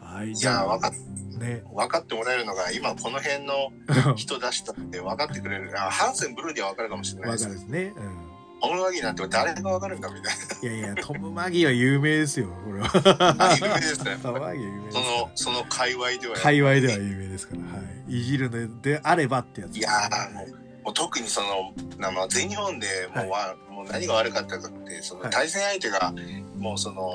[0.00, 3.72] はいじゃあ分かっ,、ね、分かってもらえるのが今この辺の
[4.16, 5.72] 人出したって分かってくれる。
[5.76, 7.44] あハンセンブルーディは分かるかもしれないです。
[7.44, 7.92] 分かるですね。
[7.96, 8.19] うん
[8.60, 10.76] トム・マギーなんて誰がわかるんだみたいな。
[10.76, 13.56] いやいや、トム・マギーは有名ですよ、これは。
[13.56, 14.18] 有名ですね。
[14.22, 16.36] トム・マギー有名その、その界隈では。
[16.36, 18.20] 界隈では有名ですから、はい。
[18.20, 19.90] いじるのであればってやつ、いや
[20.34, 20.48] もう、
[20.84, 21.72] もう特にその、
[22.06, 26.12] あ、全日本でもう,、はい、もう何が悪かったかって、その対戦相手が、
[26.58, 27.10] もうその、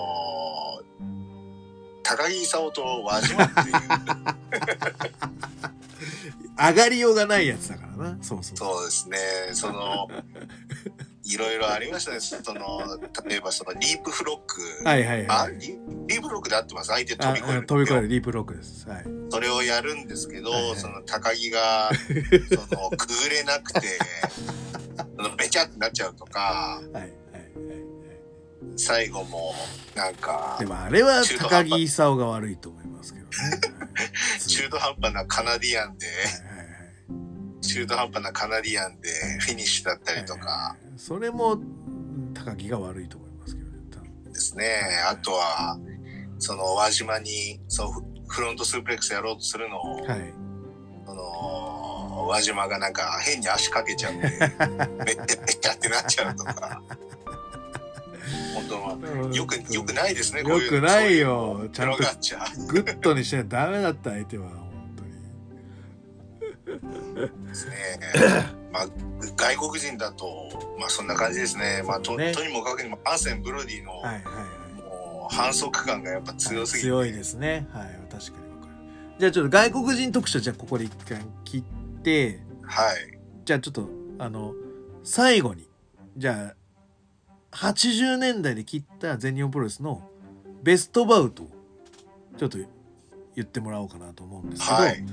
[2.04, 3.76] 高木勲と輪島っていう。
[6.58, 8.18] 上がりようがないやつだからな。
[8.22, 8.58] そうそう。
[8.58, 9.18] そうですね。
[9.54, 10.08] その、
[11.26, 12.20] いろいろありましたね。
[12.20, 14.62] その、例えばそのリープフロック。
[14.88, 15.28] はいはいはい。
[15.28, 16.90] あリリープフロックで合ってます？
[16.90, 17.66] 相手飛び越える。
[17.66, 18.88] 飛び越えるリープフロックです。
[18.88, 19.06] はい。
[19.32, 21.90] それをやるんですけど、はいはい、その高木が、
[22.70, 23.82] その、くぐれなくて、
[25.18, 27.12] その、べちゃってなっちゃうとか、はいはいはい。
[28.78, 29.56] 最後も、
[29.96, 30.58] なんか。
[30.60, 33.32] でもあれは高木勲が悪いと思いますけどね。
[34.48, 36.12] 中途半端なカナディアンで、は
[36.52, 36.55] い
[37.68, 40.76] 中途半端なカナディアンでフィニッシュだったりとか。
[40.98, 41.58] それも
[42.34, 44.12] 高木が悪いと思いますけどね。
[44.28, 44.66] ですね。
[45.10, 45.78] あとは、
[46.40, 50.34] その輪島にそうフロントスープレックスやろうとするのを、はい、
[51.06, 56.82] その輪島がなんか変に足かけちゃって、 めっちゃめっちゃってなっちゃうとか。
[58.56, 60.42] 本当はよくよくないですね。
[60.42, 61.68] よくないよ。
[61.72, 61.98] ちゃんと
[62.68, 64.65] グッドにしないとダメだった相手は。
[67.48, 67.76] ですね。
[68.72, 68.88] まあ、
[69.38, 71.84] 外国人だと、まあそんな感じですね。
[71.86, 77.68] まあと、ね、とにもかくにもハンセン・ブロディの、はいはいはい、もう反則感がやっぱ強すぎて、はい、強いですね。
[77.72, 78.74] はい、確かにわかる。
[79.20, 81.64] じゃあちょっと外国人特集じゃあここで一回切っ
[82.02, 83.18] て、はい。
[83.46, 84.54] じゃあちょっと、あの、
[85.04, 85.70] 最後に、
[86.18, 86.54] じゃ
[87.52, 90.10] あ、80年代で切った全日本プロレスの
[90.64, 91.50] ベストバウトを
[92.38, 92.58] ちょっと
[93.36, 95.06] 言ってもらおうかなと思うんですけど、はい、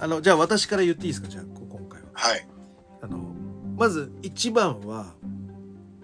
[0.00, 2.08] あのじゃあ私から言っていいですかじゃあ今回は。
[2.12, 2.48] はい、
[3.02, 3.18] あの
[3.76, 5.14] まず1番は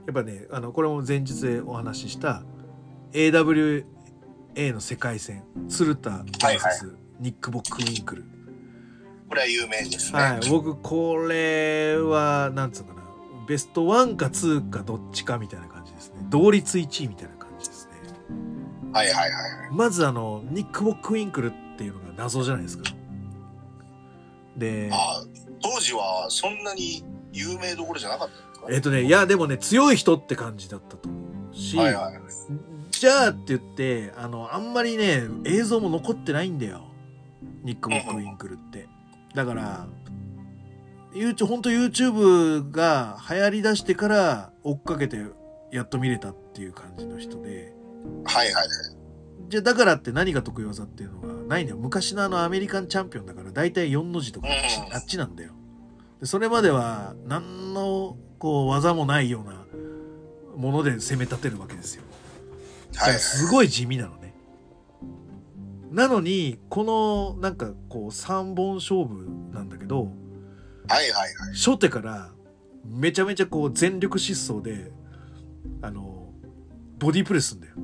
[0.06, 2.42] やっぱねあのこれも前日でお話しした
[3.12, 3.84] AWA
[4.56, 8.24] の世界戦鶴田 VS、ニック・ボック・ウィンクル。
[9.28, 10.20] これは有名ですね。
[10.20, 13.02] はい、僕これはなんつうかな
[13.48, 17.41] ベスト1か2かどっちかみたいな感じですね同率1位みたいな。
[18.92, 19.32] はいはいはい。
[19.70, 22.84] まずあのニック・ボック・ウィンクルっていうのが謎じゃないですか。
[24.56, 24.90] で
[25.62, 31.18] 当時はそんなに有名どころじゃなかったえっ、とねいやでもね強い人って感じだったと思
[31.52, 32.14] うし、はいはい、
[32.90, 36.82] じゃあって言ってあのあんまりね映像も残ってないんだよ
[37.62, 38.88] ニック・ボック・ウィンクルって。
[39.34, 39.86] だから
[41.14, 45.18] YouTube 本当 YouTube が流行りだしてから追っかけて
[45.70, 47.81] やっと見れたっていう感じの人で。
[48.24, 48.68] はいはい。
[49.48, 51.78] じゃあだからって何が得意技っていうのがないんだよ。
[51.78, 54.48] 昔のあのアメリカンチャンピオンだから大体4の字とか
[54.92, 55.52] あっちなんだよ。
[56.20, 59.64] でそれまでは何のこう技もないような
[60.56, 62.02] もので攻め立てるわけですよ。
[62.92, 64.34] だからすごい地味なのね。
[65.90, 70.08] なのにこのなんかこう3本勝負なんだけどはい
[70.88, 71.54] はいはい。
[71.54, 72.30] 初手から
[72.84, 74.90] めちゃめちゃこう全力疾走で
[75.82, 76.11] あの
[77.02, 77.74] ボディープレスすんだよ。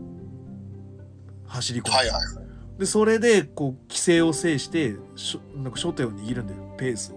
[1.49, 2.79] 走り込んで、はいはい。
[2.79, 6.75] でそれでこう規制を制してしなんか初手を握るんだよ。
[6.79, 7.13] ペース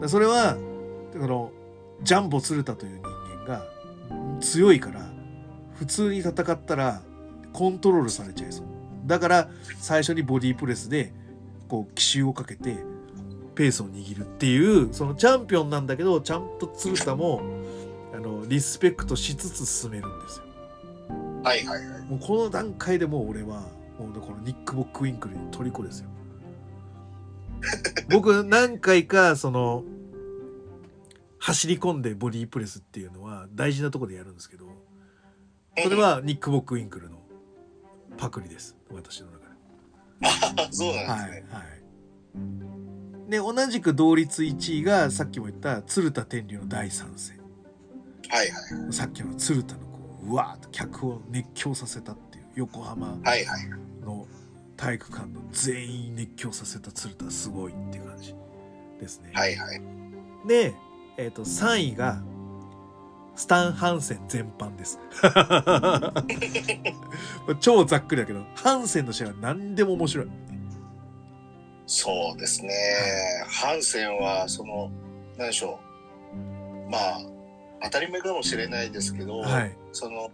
[0.00, 0.08] を。
[0.08, 0.56] それは
[1.12, 1.36] だから
[2.04, 3.08] ジャンボ鶴田という人
[3.44, 3.66] 間が
[4.40, 5.10] 強いから
[5.74, 7.02] 普通に戦ったら
[7.52, 8.66] コントロールされちゃいそう。
[9.04, 9.48] だから
[9.80, 11.12] 最初にボディープレスで
[11.68, 12.76] こう奇襲をかけて
[13.56, 17.42] ペースを握るっていうそのチャンピオンなんだけどちゃんと鶴田も
[18.14, 20.51] あのリスペクトしつつ進めるんですよ。
[21.42, 22.02] はいはいはい。
[22.02, 23.62] もうこの段階でもう俺は
[23.98, 26.08] もうこのニック・ボック・ウィンクルに虜ですよ。
[28.10, 29.84] 僕何回かその
[31.38, 34.66] 走り込んでボディープレスっていうのは大事なとこでやるんですけど
[35.80, 37.18] それはニック・ボック・ウィンクルの
[38.16, 39.38] パクリです私の中
[40.58, 40.68] で。
[40.70, 41.06] そうなんですね。
[41.08, 41.82] はい、はい
[43.32, 47.40] で同じく同率1位がさっきも言った鶴田天竜の第3戦。
[48.28, 49.91] はいはい、さっきの鶴田のこ
[50.26, 53.18] ううわーっと客を熱狂させたっていう横浜
[54.04, 54.26] の
[54.76, 58.34] 体育館の全員熱狂させた鶴田すごいっていう感じ
[59.00, 59.30] ですね。
[59.32, 59.82] はいはい、
[60.46, 60.74] で、
[61.16, 62.22] えー、と3位が
[63.34, 64.98] スタン・ハンセン全般です。
[67.60, 70.28] 超ざっくりだけど、ハンセンの試合は何でも面白い。
[71.86, 72.70] そうですね。
[73.48, 74.90] ハンセンは、その、
[75.38, 75.80] 何でしょ
[76.86, 76.90] う。
[76.90, 77.20] まあ、
[77.84, 80.30] 当たり前かもしれないですけど、はい、その、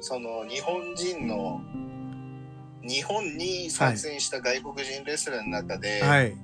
[0.00, 1.60] その日本人の、
[2.86, 6.36] 日本に参戦した外国人レスラーの中で、はい、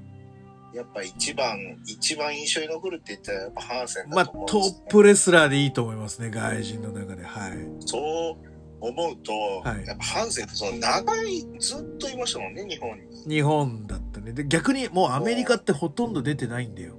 [0.74, 7.24] やっぱ一番、一番印象に残るって言ったらやっぱハンセンだと思うんです、ね、まあトップレスラーでいいと思いますね、外人の中で。
[7.24, 7.52] はい。
[7.80, 8.50] そう
[8.80, 13.34] 思うと、はい、やっぱハンセンってその長い、ずっといましたもんね、日本に。
[13.34, 14.32] 日本だったね。
[14.32, 16.94] で、逆にもうアメリカってほとんど出てないんだよ。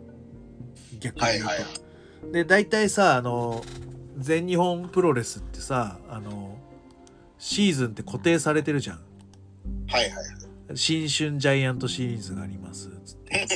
[1.00, 1.48] 逆に言うと。
[1.48, 1.66] はいはい、
[2.32, 3.64] で、大体さ、あの、
[4.18, 6.58] 全日本プロレスってさ、あの、
[7.38, 9.00] シーズンって固定されてるじゃん。
[9.88, 10.12] はいはい。
[10.76, 13.48] 新春ジャイアントシリーズがありますつって。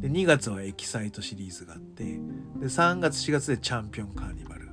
[0.00, 2.10] で2月はエキサイトシリーズがあってで
[2.66, 4.70] 3月4月でチャンピオンカーニバル。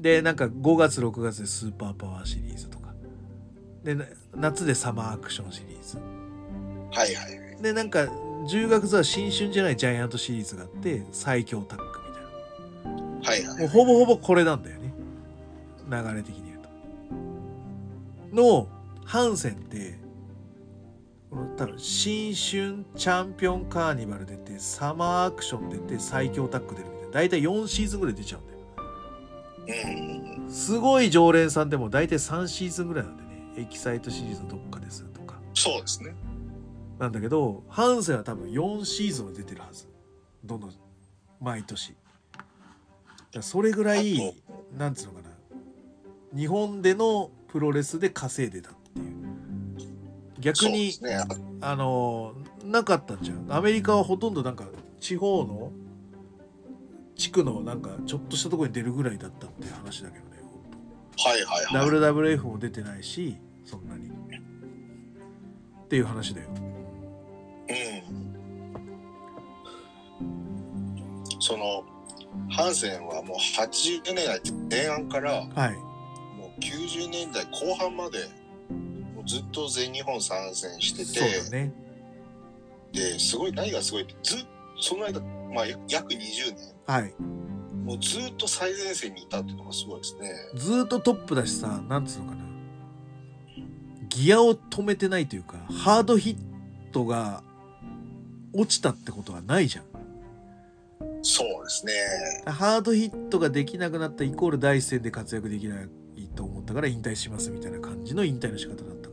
[0.00, 2.94] でなんか5月6月でスーパーパワーシリーズとか。
[3.84, 3.96] で
[4.34, 5.98] 夏でサマーアクションシリーズ。
[6.96, 11.95] はいはいでなんか10月は新春じゃないジャイアントシリーズがあって最強タッグ
[13.26, 14.94] はいはいもうほぼほぼこれなんだよね。
[15.90, 16.62] 流れ的に言う
[18.30, 18.36] と。
[18.36, 18.68] の
[19.04, 19.98] ハンセンって
[21.28, 27.10] この多分新春チャンピオンカーニバル出てサマーアクション出て最強タッグ出るみたいな。
[27.10, 28.58] 大体4シーズンぐらい出ちゃうんだよ。
[30.48, 33.28] すごい常連さんでも大体3シーズンぐらいなんでね。
[33.56, 35.34] エキサイトシリーズどっかですとか。
[35.52, 36.14] そうですね。
[37.00, 39.88] なんだけどハンセンは多分4シーズンは出てるはず。
[40.44, 40.70] どの
[41.40, 41.96] 毎年
[43.40, 44.34] それぐらい
[44.76, 45.30] なんつうのかな。
[46.36, 49.06] 日本でのプロレスで稼いでたっていう。
[50.40, 51.18] 逆に、ね、
[51.60, 52.34] あの
[52.64, 53.46] なかったんじゃん。
[53.50, 54.64] アメリカはほとんどなんか
[55.00, 55.72] 地方の
[57.14, 60.30] 地区のなんかちょっとしたところに出るぐらいだったっていう話だけどね。
[61.18, 61.88] はいはいはい。
[61.88, 64.10] WWF も出てないしそんなに。
[65.86, 66.48] っていう話だよ。
[67.68, 67.76] うん。
[71.40, 71.84] その
[72.50, 75.72] ハンセンはもう80年代前半から、はい、
[76.36, 78.18] もう90年代後半まで
[79.26, 81.72] ずっと全日本参戦してて、そうだね。
[82.92, 84.46] で、すごい、何がすごいって、ずっ
[84.80, 85.20] その間、
[85.54, 86.74] まあ、約20年。
[86.86, 87.14] はい。
[87.84, 90.32] もうずっと最前線にいたっていうのがすごいですね。
[90.54, 92.44] ずっとトップだしさ、なんつうのかな。
[94.08, 97.42] ギアを止めてないというか、ハードヒットが
[98.52, 99.84] 落ちたってことはないじゃん。
[101.28, 101.92] そうですね。
[102.46, 105.88] ハードヒットができなくなったイコール第一線で活躍できない
[106.34, 109.06] と思ったから引退しますみたいな感じの引退の仕方だった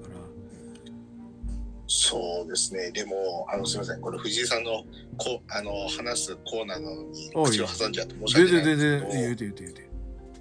[1.95, 2.91] そうですね。
[2.91, 4.01] でも、あの、すみません。
[4.01, 4.83] これ、藤井さんの、
[5.15, 9.13] こあの、話すコーナーなのに、口を挟んじゃって申し訳ないですけど。
[9.13, 9.89] 言うて言うて言うて。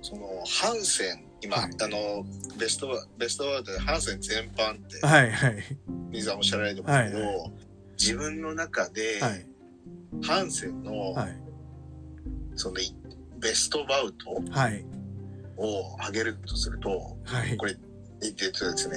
[0.01, 2.25] その、ハンセン、今、はい、あの、
[2.59, 2.89] ベスト、
[3.19, 5.57] ベストワードでハンセン全般って、はいはい。
[6.11, 7.53] 水さんおっしゃられてますけど、はいはい、
[8.01, 9.47] 自分の中で、はい、
[10.23, 11.37] ハンセンの、はい、
[12.57, 12.77] その、
[13.39, 14.31] ベストバウト
[15.57, 17.77] を上げるとすると、はい、これ、
[18.21, 18.97] 言ってるとですね、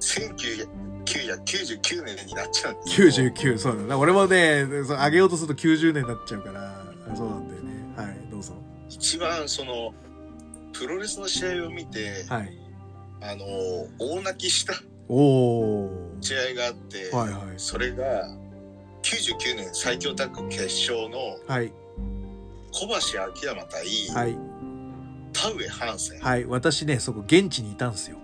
[0.00, 0.68] 1900、
[1.04, 3.30] 1999年になっちゃうんですよ。
[3.32, 3.98] 99、そうだな。
[3.98, 6.84] 俺もね、上げようとすると90年になっちゃうから、
[7.16, 7.94] そうなんだよね。
[7.96, 8.54] はい、どうぞ。
[8.88, 9.92] 一番その、
[10.72, 12.56] プロレスの試合を見て、はい、
[13.22, 13.44] あの、
[13.98, 14.74] 大泣きした
[16.20, 18.28] 試合があって、はいはい、それが、
[19.02, 21.72] 99年最強タッグ決勝の、はい、
[22.72, 24.38] 小橋秋山対、はい、
[25.32, 26.20] 田上ハンセン。
[26.20, 28.16] はい、私ね、そこ現地にいたんですよ。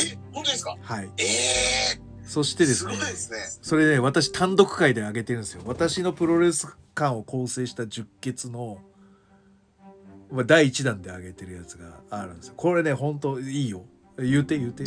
[0.00, 0.76] え本当ですか？
[0.80, 8.78] はいええー、そしてですねすごいですねそれね私単独会で上げてるんですよ私のプロレス館を構成した十傑の
[10.30, 12.54] まあ、第1弾で上げてるやつがあるんですよ。
[12.54, 13.86] これね、本当いいよ。
[14.18, 14.84] 言うて言うて。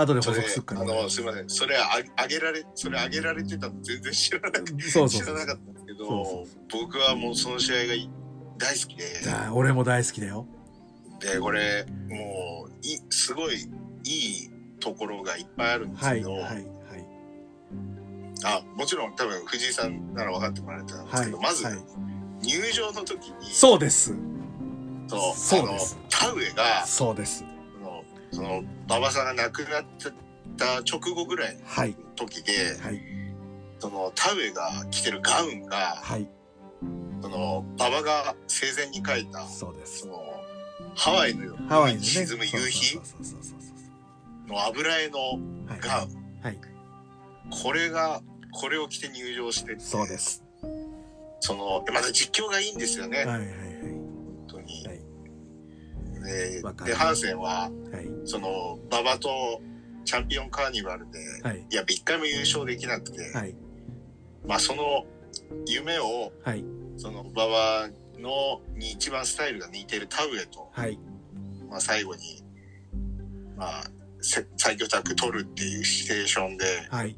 [0.00, 1.48] 後で補足するから、ね、あの、すみません。
[1.48, 1.82] それあ
[2.16, 5.08] あげられ、それあげられてたの全然知らなかった。
[5.08, 7.94] 知らなかったんですけど僕はもうその試合が
[8.58, 9.04] 大好きで。
[9.52, 10.46] 俺も大好きだよ。
[11.20, 13.56] で、これ、もう、い、すごい
[14.04, 16.64] いいところがいっぱいあるんですけど、はい、はい、はい。
[18.44, 21.78] あ、もちろん多分藤井さんなら分かってもらえたんですけど、はい、まず、はい、
[22.42, 23.50] 入場の時に。
[23.50, 24.14] そうです。
[25.08, 27.44] そうそうです田植えがそうです
[28.30, 29.84] その馬場さんが亡くなっ
[30.56, 31.62] た直後ぐらいの
[32.16, 33.00] 時で、はい、
[33.78, 36.28] その田植えが着てるガウンが、はい、
[37.22, 40.00] その馬場が生前に描いたそうです。
[40.00, 40.22] その
[40.94, 43.00] ハワイのハワイに沈む夕日
[44.48, 45.18] の油絵の
[45.80, 46.58] ガウン、はい、
[47.50, 48.20] これが
[48.52, 50.44] これを着て入場しててそうです。
[51.40, 53.18] そのまた実況がいいんですよね。
[53.18, 53.97] はいはい
[56.28, 59.28] ででハンセンは、はい、その馬場と
[60.04, 63.54] チャンピオンカーニバルで、はい、いや一回も優勝できなくて、はい、
[64.46, 65.06] まあその
[65.66, 66.64] 夢を、はい、
[66.96, 70.98] その馬場のに一番スタイルが似てるタウエと、はい、
[71.70, 72.44] まあ最後に
[73.56, 73.84] まあ
[74.20, 77.16] 最強タッグ取るっていうシチュエーションで、はい、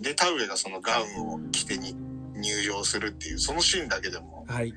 [0.00, 1.94] でタウエがそのガウンを着てに
[2.34, 4.72] 入場するっていうそのシーンだけでも、はい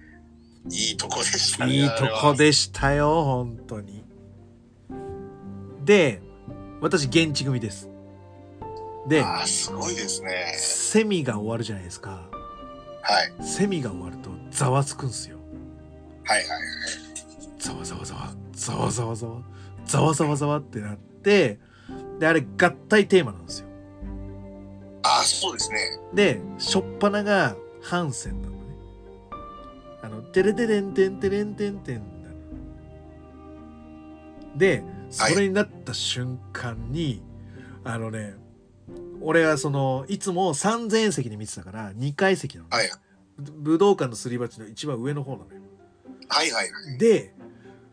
[0.69, 1.73] いいとこでしたね。
[1.73, 4.03] いいとこでしたよ、本当に。
[5.85, 6.21] で、
[6.81, 7.89] 私、現地組です。
[9.07, 10.53] で、あすごいですね。
[10.55, 12.29] セミが終わるじゃないですか。
[13.01, 13.43] はい。
[13.43, 15.37] セミが終わると、ざわつくんすよ。
[16.25, 16.59] はいはいはい。
[17.57, 19.41] ざわざわざわ、ざわざわざわ、
[19.85, 21.59] ざわざわざわってなって、
[22.19, 23.67] で、あれ、合体テーマなんですよ。
[25.01, 25.79] あそうですね。
[26.13, 28.58] で、しょっぱながハンセンなの。
[30.31, 32.19] テレテレンテンテレンテンテン
[34.55, 37.21] で、それになった瞬間に、
[37.83, 38.35] はい、あのね、
[39.21, 42.69] 俺はその、いつも3000円席で見てたから、2階席なの。
[42.69, 42.91] はい。
[43.37, 45.61] 武道館のすり鉢の一番上の方なのよ。
[46.27, 46.97] はいはいはい。
[46.97, 47.33] で、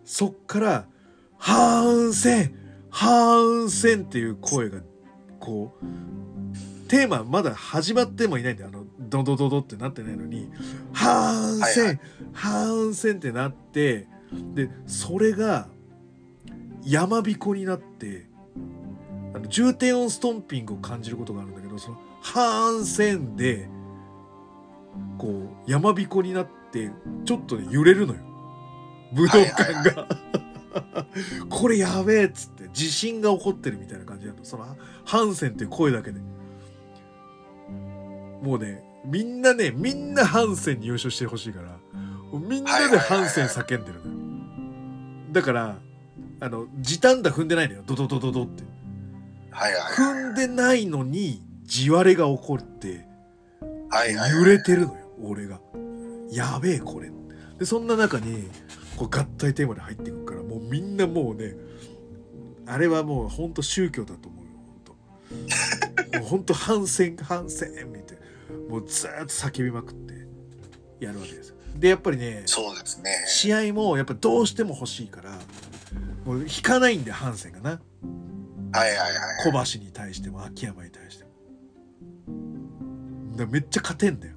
[0.04, 0.86] そっから、
[1.38, 2.54] 反戦
[2.90, 4.80] 反戦っていう声が、
[5.38, 8.70] こう、テーマまだ始まってもいないんだよ。
[8.72, 10.50] あの、ドドドドってなってないのに、
[10.92, 12.00] 反戦、はいはい、
[12.32, 14.06] 反戦ってなって、
[14.54, 15.68] で、それが、
[16.84, 18.26] 山彦になって、
[19.34, 23.68] あの重低音ストンピングを感じることがあるんだけど、その、反戦で、
[25.18, 25.28] こ
[25.66, 26.90] う、山彦になって、
[27.24, 28.20] ちょっとね、揺れるのよ。
[29.12, 30.36] 武道館が、はいはいはい。
[31.48, 34.64] これやべえっつって、地震が起こってるみたいな感じだと、その、
[35.04, 36.20] 反戦っていう声だけで。
[38.42, 41.78] もうね、みんなね、みんなハンセンに優勝してほしいから、
[42.32, 45.32] みんなでハンセン叫んでるのよ。
[45.32, 45.78] だから、
[46.40, 47.82] あの、時短だ踏んでないのよ。
[47.86, 48.64] ドドドドドって。
[49.50, 53.06] はいはい、踏んでないのに、地割れが起こって、
[53.88, 55.60] はいはい、揺れてるのよ、俺が。
[56.30, 57.10] やべえ、これ。
[57.58, 58.48] で、そんな中に、
[58.96, 61.54] こう合体テーマで入っていくから、もうみんなもうね、
[62.66, 66.18] あれはもう本当宗教だと思うよ、本当。
[66.18, 68.25] もう本当反戦、反戦みたいな。
[68.68, 70.14] もうずっと叫びまくって
[71.00, 71.56] やるわけですよ。
[71.76, 75.38] でやっぱりねそうですね試合もやっぱどうしても欲しいから
[76.24, 77.70] もう引かないんでハンセンがな。
[78.72, 79.66] はいはいはい。
[79.66, 81.30] 小橋に対しても秋山に対しても。
[83.36, 84.34] だめっちゃ勝てんだよ。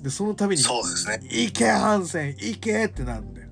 [0.00, 3.48] でそのために「そうですね、行けハンセン行け!」ってなるんだよ。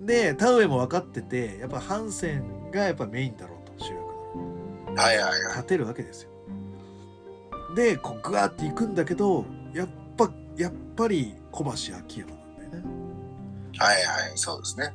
[0.00, 5.42] で田植えも分かっててやっぱハンセンがやっぱメインだろうと主役はいはいはい。
[5.48, 6.27] 勝てるわけですよ。
[7.78, 12.90] でこうグワーっていくんだけどやっぱやっぱり小橋秋山なんだよね。
[13.78, 14.92] はいはいそうですね。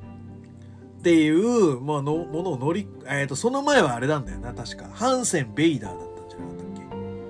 [1.00, 6.66] っていう、まあ、のものを乗り、えーと、その前はあれなんだよな確かハンセン・ベイダーだったんじゃなかったっ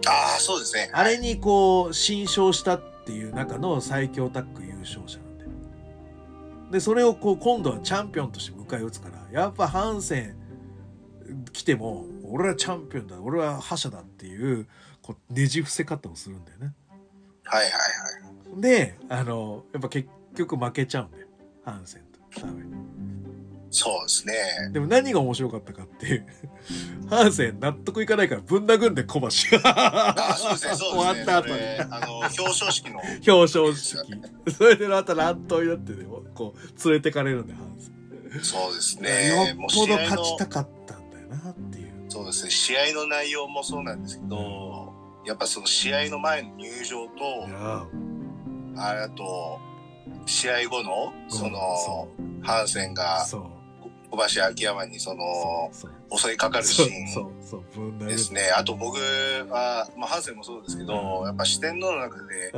[0.02, 0.10] け？
[0.10, 0.90] ああそうですね。
[0.92, 5.52] あれにこう新勝したっていう中の最強タッグ優勝者なんだよ。
[6.72, 10.36] でそれをこう今度はチャンピオンとして迎え撃つからやっぱハンセン
[11.52, 14.68] 来ても俺はチャンピオンだ俺は覇者だっていう
[15.04, 16.74] こうねじ伏せ方をするんだよね。
[17.44, 18.62] はいはいはい。
[18.62, 21.28] であのやっぱ結局負けちゃうんだよ
[21.64, 22.02] ハンセン
[22.34, 22.64] とダメ。
[23.70, 24.34] そうですね。
[24.72, 26.24] でも何が面白かったかって
[27.10, 31.54] ハンセン納得いかないからぶん殴んで小橋があそうですねそうですね終わった後に
[31.92, 33.98] あの表彰式の表彰式
[34.56, 37.94] それでまた乱闘になってねこう連れてかれるんでハンセン
[38.42, 39.28] そうですね。
[39.28, 41.92] よっぽど勝ちたかったんだよなっていう。
[42.10, 42.52] そうですね。
[42.52, 44.73] 試合の内容もそうなんですけど、
[45.26, 47.48] やっぱその試合の前の入場と、
[48.76, 49.60] あと、
[50.26, 52.08] 試合後の、その、
[52.42, 53.26] ハンセンが、
[54.12, 55.72] 小橋秋山にその、
[56.16, 58.34] 襲いかかるシーンです。
[58.34, 58.52] ね。
[58.56, 62.54] あと僕は、まあ、ハンセンもそうですけど、やっぱ四天王の中で、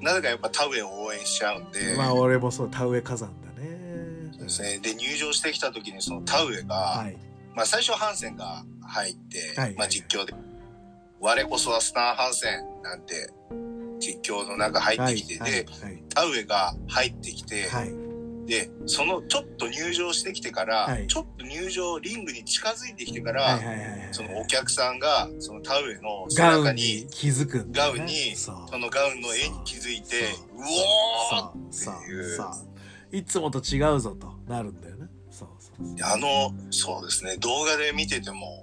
[0.00, 1.96] なぜかやっぱ田植えを応援しちゃうんで。
[1.96, 4.30] まあ俺もそう、田植え火山だね。
[4.32, 4.78] そうですね。
[4.78, 7.16] で、入場してきた時にその田植えが、はい、
[7.54, 10.34] まあ最初ハンセンが入って、はい、まあ実況で、
[11.22, 13.30] 我こそはスタン・ハンセンなんて
[14.00, 15.66] 実況の中入ってきて、はい、で、
[16.08, 17.68] 田植えが入ってきて、
[18.44, 23.60] で、そのちょっと入場してきてから、ちょっと入場、リングに近づいてきてから、
[24.10, 30.22] そのお客さんが、その田植えの背中に、気づく、ガウンに、そのガウンの絵に気づいて、
[30.56, 30.60] う。
[30.60, 33.20] おーっていう。
[33.20, 35.06] いつもと違うぞとなるんだよね。
[35.30, 38.61] そうそうあの、そうですね、動画で見てても、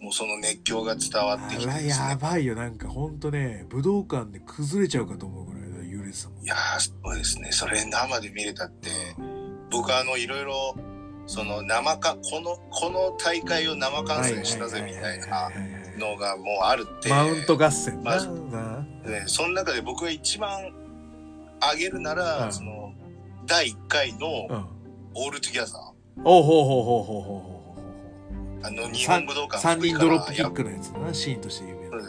[0.00, 5.66] もうその熱狂が伝わってきて、ね、やばいよ、なんかほんとね、武道館で崩れちゃうかと思うぐらい。
[6.06, 6.40] 揺れてたも。
[6.40, 7.52] んいやそうですね。
[7.52, 8.90] それ生で見れたって
[9.70, 10.74] 僕あのいろいろ
[11.26, 15.50] その生かこのこの大会を生観戦したぜみたいな
[15.98, 17.08] のがもうあるって。
[17.10, 20.72] マウント合戦まあね、その中で僕が一番
[21.60, 22.92] あげるなら、うん、その
[23.46, 24.26] 第1回の
[25.14, 25.82] 「オールトゥギャザー」
[26.24, 27.55] ほうほうほうほうほうほう
[28.66, 32.02] あの日本武道館3人ドロップキックのやつなシーンとして有名な、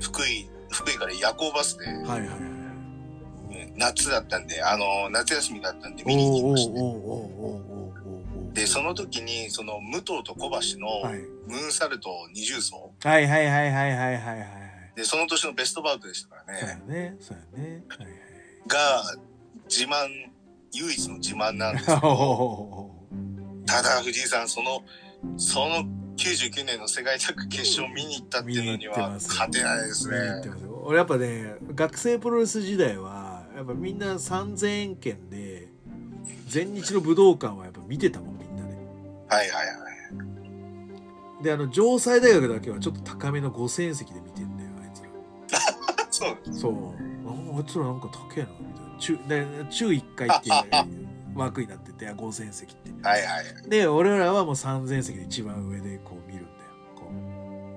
[0.00, 2.30] 福井福井から夜行バスで、はいはいはい
[3.78, 6.72] 夏だったんで、あの、夏休みだったんで見に行きまし
[8.54, 8.60] て。
[8.60, 11.02] で、その時に、その、武藤と小橋の、
[11.46, 12.94] ムーンサルト二重奏。
[13.02, 14.46] はいはいはいはいはいはいはい。
[14.96, 16.58] で、その年のベストバウトでしたからね。
[16.58, 17.16] そうやね。
[17.20, 17.84] そうやね。
[17.88, 18.08] はいはい。
[18.66, 19.04] が、
[19.68, 20.08] 自慢、
[20.72, 22.90] 唯一の自慢なんですけど、
[23.66, 24.82] ただ藤井さん、その、
[25.36, 25.84] その
[26.16, 30.16] 99年の世界タッグ決勝見に行ったっていうのには勝てないですね。
[30.82, 35.68] 俺やっぱね、学生プロレス時代は、やっぱみんな3000円券で
[36.46, 38.76] 全日の武道館はやっぱ見てたもんみんなね。
[39.28, 39.72] はいはいは
[41.40, 41.44] い。
[41.44, 46.00] であの城西大学だけはちょっと高めの5000円席で見てんだよあいつら。
[46.10, 46.36] そう。
[46.52, 47.56] そう。
[47.56, 48.98] あいつらなんか高えなみたいな。
[48.98, 51.05] 中で中1回っていう
[51.36, 53.26] 枠になってて5000円席ってはいは
[53.66, 57.10] いで俺らはもう3000円席で一番上でこう見るんだよこ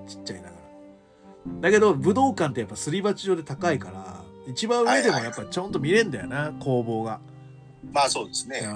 [0.06, 7.20] うちっちゃいながらだけど武道館ってやっぱすり鉢状で高いから一番上でもやっぱちょんと見れんだよな、工房が。
[7.92, 8.68] まあそうですね。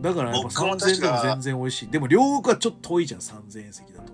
[0.00, 1.88] だからやっぱ3000円でも全然美味しい。
[1.88, 4.12] でも両国はちょっと遠いじゃん、3000円席だと。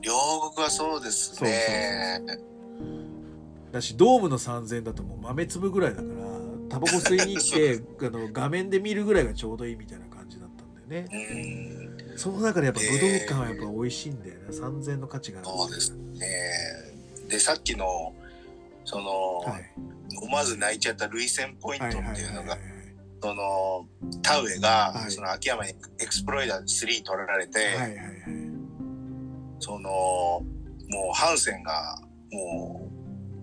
[0.00, 0.12] 両
[0.50, 2.20] 国はそうですね。
[2.20, 2.44] そうそうそう
[3.72, 6.08] だし、ドームの3000円だともう豆粒ぐらいだから、
[6.68, 11.08] タバコ吸いに行って あの画面で見るぐらいがちょうどいいみたいな感じだったんだよね。
[12.16, 14.40] その中でやっぱ武道館はやっぱ美味しいんだよね。
[14.50, 15.48] 3000円の価値がある。
[15.48, 16.26] そうですね。
[17.28, 18.14] で、さっきの
[18.84, 19.70] その、はい、
[20.22, 22.58] 思わず泣いちゃった涙腺ポイントっていうのが、
[23.22, 23.88] その、
[24.22, 27.98] 田植えが、はい、その秋山にエクスプロイダー3取られて、はいはいはい、
[29.58, 30.42] その、も
[31.10, 31.98] うハンセンが、
[32.30, 32.90] も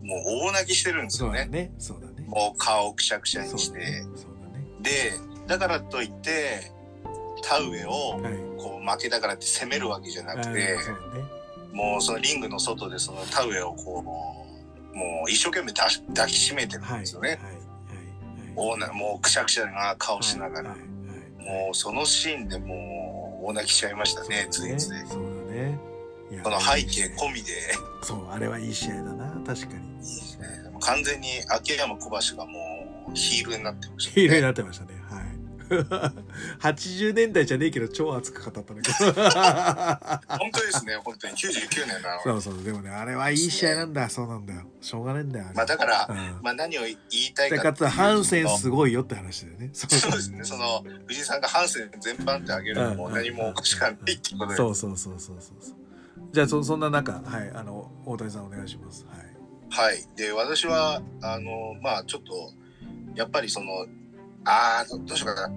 [0.03, 0.19] う、もう
[0.49, 1.45] 大泣きしてるんですよね。
[1.45, 2.10] ねそうだね。
[2.31, 3.79] もう顔をくしゃくしゃにして。
[3.79, 4.05] ねね、
[4.81, 5.13] で、
[5.47, 6.71] だからといって、
[7.43, 7.91] 田植えを、
[8.57, 10.77] こう負けたからって攻めるわけじゃなくて、ね、
[11.73, 17.39] もうそのリングの外でその田植えをこう、もう一生懸命抱きしめてるんですよね。
[18.55, 20.75] オーナーもうくしゃくしゃな顔しながら、
[21.39, 24.87] もうそのシーンでもう大泣きしちゃいましたね、ついつい。
[25.07, 25.79] そうだね。
[26.43, 27.73] この背景込みで。
[28.03, 29.81] そう、あれはいい試合だな、確かに。
[30.81, 34.13] 完全に秋山小橋がもうヒールになってました、ね。
[34.13, 35.01] ヒールになってましたね。
[36.59, 40.95] 80年代じゃねえけど超熱く語ったんだけど本当ですね。
[40.97, 41.33] 本当に。
[41.33, 42.63] 99年なのそうそう。
[42.63, 44.63] でもねあれはいい試合なんだ、そうなんだよ。
[44.81, 46.97] しょうがねえんだよまあだから、うん、まあ何を言い
[47.33, 49.69] たいかかつハンセンすごいよって話だよね。
[49.73, 50.11] そう。
[50.11, 50.43] ですね。
[50.43, 55.55] その藤井さんがハンセン全般ってあげるのも何もおかしくないってことで、そうそうそうそうそう。
[56.31, 57.51] じゃあそそんな中はい。
[57.53, 59.05] あの大谷さんお願いします。
[59.09, 59.30] はい
[59.71, 62.53] はいで私はあのまあちょっと
[63.15, 63.87] やっぱりその
[64.45, 65.53] ああ、どうしようかな。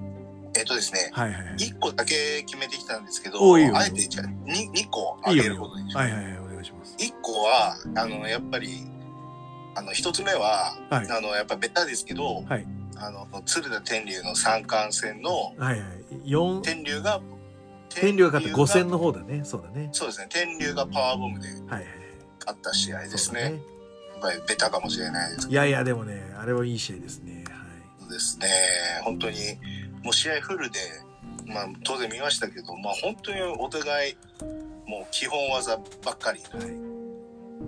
[0.57, 6.09] えっ、とですね、はいはいはい、1個だけ決めてきたんですけど、あえてじゃあ 2, 2個あげることにします。
[6.09, 6.97] はいはいはい、お願いします。
[6.99, 8.85] 1個は、あの、やっぱり、
[9.75, 17.21] あの、1つ目は、はい、あの、やっぱベタですけど、はい、あの、鶴田天竜の三冠戦の、はいはい、天竜が、
[17.89, 19.41] 天竜が勝った5戦の方だね。
[19.45, 19.89] そうだね。
[19.93, 20.29] そうですね。
[20.31, 23.41] 天竜がパワーボムで勝った試合ですね。
[23.41, 23.63] はいはい、
[24.25, 25.49] ぱりベタかもしれないです。
[25.49, 27.45] いやいや、でもね、あれはいい試合ですね。
[28.11, 28.49] ですね。
[29.03, 29.37] 本当に、
[30.03, 30.79] もう試合フルで、
[31.47, 34.17] まあ、当然見ましたけど、まあ、本当にお互い
[34.87, 36.71] もう基本技ばっかり、はい、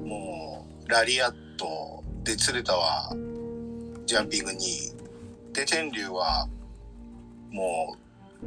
[0.06, 3.14] もうラリアットで鶴田は
[4.06, 6.48] ジャンピング2位で天竜は
[7.50, 7.96] も
[8.42, 8.46] う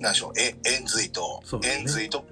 [0.00, 2.24] 何でしょうえ円髄と、ね、円髄と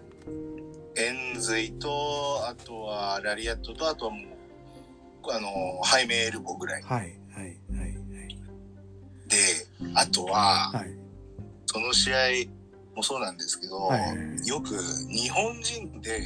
[0.97, 4.42] 円髄とあとはラリアットとあとはもう
[5.31, 6.83] あの背面エルボぐらい。
[6.83, 8.03] はいはいはい。
[9.29, 9.39] で
[9.95, 10.95] あとは、はい、
[11.67, 12.17] その試合
[12.95, 14.15] もそうなんですけど、はいはいは
[14.45, 14.77] い、よく
[15.09, 16.21] 日本人で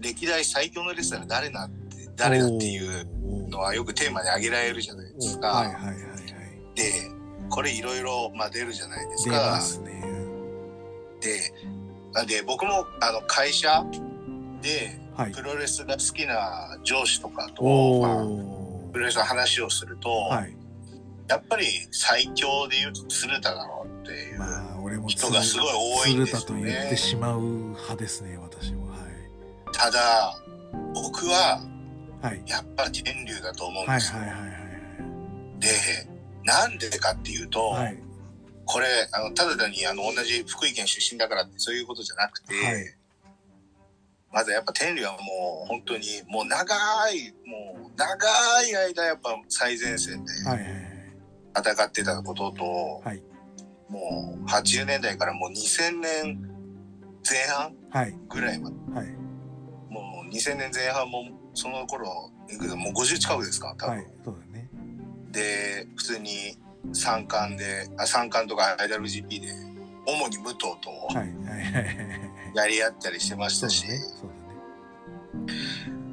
[0.00, 5.48] 歴代最強のレスラー誰なって誰だっていうのはよくテーマに挙げられるじゃないですか。
[5.48, 5.94] はいはいはいはい、
[6.74, 6.92] で
[7.48, 9.60] これいろいろ出るじゃないですか。
[9.84, 10.04] ね、
[11.20, 11.52] で
[12.26, 13.84] で僕もあの会社
[14.60, 14.98] で
[15.34, 18.24] プロレスが好きな上司とかと、まあ、
[18.92, 20.56] プロレスの話をすると、はい、
[21.28, 25.66] やっぱり最強で言うと鶴田だろうっていう人がすごい
[26.04, 26.46] 多いんですよね。
[26.46, 28.78] と言ってしまう派ですね私は。
[28.86, 30.42] はい、ただ
[30.94, 31.62] 僕は
[32.46, 34.18] やっぱり天竜だと思うんですよ。
[34.20, 35.68] はいはいはいはい、で
[36.44, 37.98] なんでかっていうと、はい、
[38.64, 42.94] これあのただ単にあの同じ福井県出身だからってそういうことじゃなくて、はい、
[44.32, 46.74] まずやっぱ天竜はもう本当にもう長
[47.10, 50.32] いもう長い間やっぱ最前線で。
[50.48, 50.92] はいはい
[51.54, 53.22] 戦ってたことと、はい、
[53.88, 56.50] もう80年代からもう2000年
[57.28, 57.74] 前半
[58.28, 59.06] ぐらいまで、はい、
[59.90, 61.24] もう2000年前半も
[61.54, 64.68] その頃もう50近くですか多分、はい、そうだね。
[65.30, 66.56] で普通に
[66.92, 69.48] 三冠であ三冠とか IWGP で
[70.06, 70.90] 主に武藤と
[72.54, 74.04] やり合ったりしてましたし、ねね、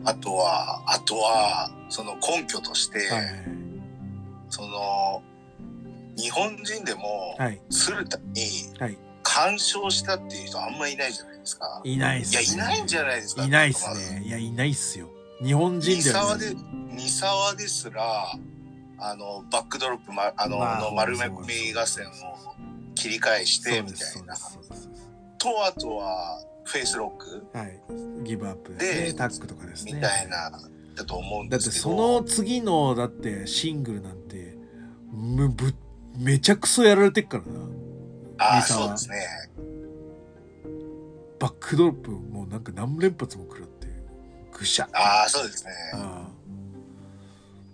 [0.05, 3.25] あとはあとはその根拠として、はいはい、
[4.49, 5.21] その
[6.19, 7.37] 日本人でも、
[7.69, 8.73] 鶴田に
[9.23, 11.81] 干渉したっていう人あんまりいないじゃないですか。
[11.85, 13.45] いないっす、ね、いや、いないんじゃないですか。
[13.45, 14.23] いないっすね。
[14.25, 15.09] いや、いないっすよ。
[15.41, 16.45] 日本人では、ね。
[16.91, 18.33] 三沢ですら、
[18.97, 22.11] あの、バックドロップ、ま、あの、まあ、の丸め込み合戦を
[22.95, 24.35] 切り返して、みたいな。
[25.39, 27.57] と、あとは、フェイスロック。
[27.57, 27.81] はい。
[28.23, 29.93] ギブアップで、ね、タックとかですね。
[29.93, 30.51] みたいな、
[30.95, 31.89] だと思うんですけど。
[31.89, 34.55] だってその次の、だってシングルなんて、
[35.11, 35.75] むぶっ
[36.19, 37.49] めちゃくそやられてっからな。
[38.37, 39.15] ああ、そうですね。
[41.39, 43.87] バックドロップもうなんか何連発も食らって、
[44.51, 44.89] ぐしゃ。
[44.93, 45.71] ああ、そうですね。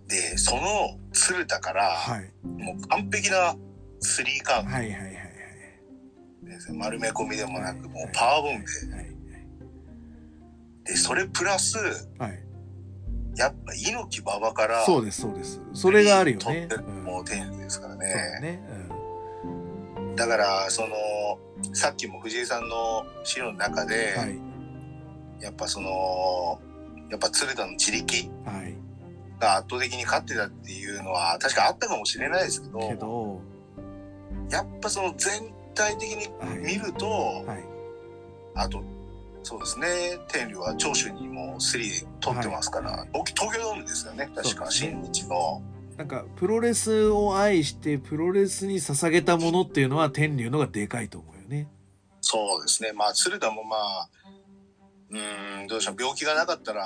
[0.07, 3.55] で、その鶴田から、はい、もう完璧な
[3.99, 4.71] スリーカウント。
[4.71, 5.24] はいはいはい
[6.51, 6.77] はい。
[6.77, 9.15] 丸め込みでもなく、もうパワーボムで。
[10.85, 11.77] で、それプラス、
[12.19, 12.45] はい、
[13.35, 15.61] やっぱ猪木馬場からそうですそうです。
[15.73, 16.69] それがあるよね。
[17.03, 18.63] もう天ですからね,、ね。
[19.97, 20.95] うん、だからその
[21.73, 26.59] さっきも藤井さんの資料の中で、はい、やっぱその
[27.09, 28.29] やっぱ鶴田の自力
[29.39, 33.41] が圧倒的に勝ってたっていうのは確かあったかもしれないですけどけど
[34.49, 36.27] やっぱその全体的に
[36.61, 37.45] 見ると、はい。
[37.45, 37.63] はい、
[38.55, 38.83] あと
[39.45, 39.87] そうですね。
[40.27, 44.27] 天竜は長州にも3取ってますから、はい、東京ドームですよね。
[44.33, 45.61] 確か、ね、新日の。
[45.97, 51.69] なんかプロレスを愛してプロレスに捧げたものっていうのは天竜のがでかいと思うよね。
[52.21, 52.91] そうですね。
[52.91, 54.09] まあ鶴田もまあ
[55.11, 55.95] うんどうでしょう。
[55.99, 56.83] 病気がなかったら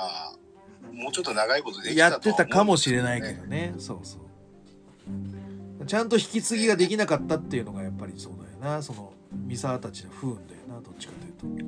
[0.92, 3.74] もうちょっと長いことできた、やってたかもしれないけどね。
[3.78, 5.86] そうそう。
[5.86, 9.12] ちゃんと引き継ぎができなかったっていうのがやっぱりそうだよなその
[9.46, 11.66] 三沢たちの不運だよなどっちかというと。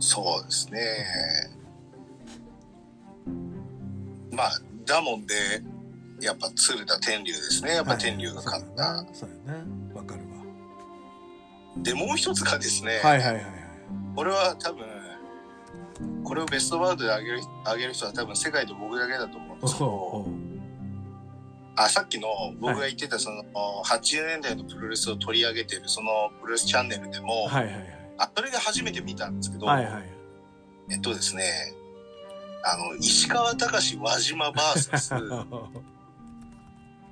[0.00, 0.80] そうですね。
[4.32, 5.34] まあ、だもんで、
[6.20, 7.74] やっぱ鶴田天竜ですね。
[7.74, 9.04] やっぱ天竜が勝った。
[9.12, 9.64] そうやね。
[9.94, 10.26] わかるわ。
[11.78, 13.00] で、もう一つがですね。
[13.02, 13.44] はいはいはい。
[14.14, 14.86] これは多分、
[16.24, 20.26] これをベストワードで上げる上げる人は多分世界で僕だけだと思うんですけど、
[21.80, 23.42] あさっきの僕が言ってたその、は
[23.96, 27.84] い、80年代のプロレスを取り上げてるそのプロレスチャンネルでも、はいはいはい。
[28.18, 30.02] あそれで初めて見たんですけど、はいはい、
[30.90, 31.44] えっとですね
[32.64, 35.10] あの石川隆輪島バーサス。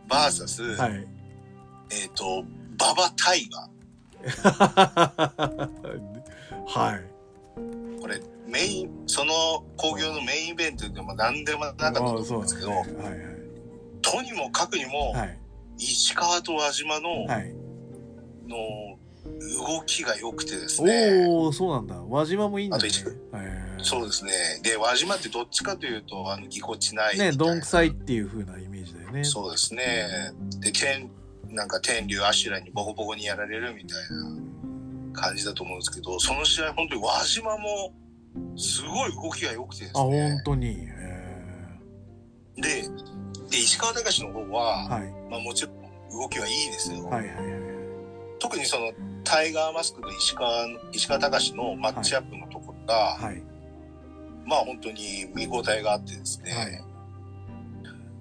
[0.08, 1.06] バーサス、はい、
[1.90, 2.44] えっ、と
[2.78, 3.68] 馬場大河。
[6.66, 8.00] はい。
[8.00, 12.76] これメインその興行のメインイベントでも何でもなかったと思うんですけど、ね。
[12.76, 13.35] はいはい、
[14.10, 15.38] とにもかくにも、はい、
[15.78, 17.54] 石川と輪島の、はい、
[18.46, 18.98] の
[19.66, 21.26] 動きが良くてですね。
[21.26, 21.96] おお、そうなんだ。
[21.96, 22.88] 輪島もいいんだ、ね。
[23.82, 24.32] そうですね。
[24.62, 29.24] で、輪島ってどっちかというと、あの、ぎこちないね、どんくさいっていう風なイメージだよね。
[29.24, 30.32] そうですね。
[30.60, 31.10] で、けん、
[31.50, 33.98] なんか天竜アシュラにボコボコにやられるみたい
[35.14, 37.94] な感じだと思うんですけどその試合本当に輪島も
[38.56, 40.76] すごい動きが良くてですねあ本当に
[42.56, 42.84] で
[43.50, 47.36] で石川隆の方は、はい、まあ、もちろん動きはいいですよ、はいはいはい、
[48.38, 48.92] 特にその
[49.24, 53.42] タイガーマスクと石川石川隆のマッチアップのところが、はい、
[54.44, 56.70] まあ本当に見応えがあってですね、はい、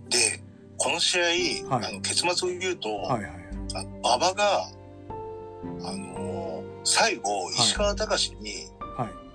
[0.09, 0.43] で
[0.77, 1.21] この試
[1.69, 3.33] 合、あの結末を言うと、はいはい、
[4.03, 4.67] 馬場が
[5.83, 8.67] あのー、最後石川隆に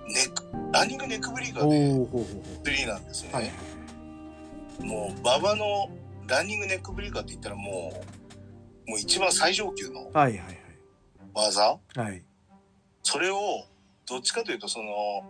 [0.07, 2.31] ネッランニングネックブリーカーで
[2.63, 3.53] スリーなんですよね。
[4.81, 5.89] はいもう馬場の
[6.27, 7.93] ランニングネックブリーカーって言ったらも
[8.87, 10.43] うもう一番最上級の技、はいは
[12.03, 12.07] い。
[12.07, 12.23] はい、
[13.03, 13.65] それを
[14.07, 15.23] どっちかというとその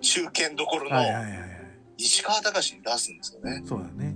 [0.00, 0.96] 中堅どころの
[1.96, 3.62] 石川隆に出すんですよね。
[3.66, 4.14] そうだね、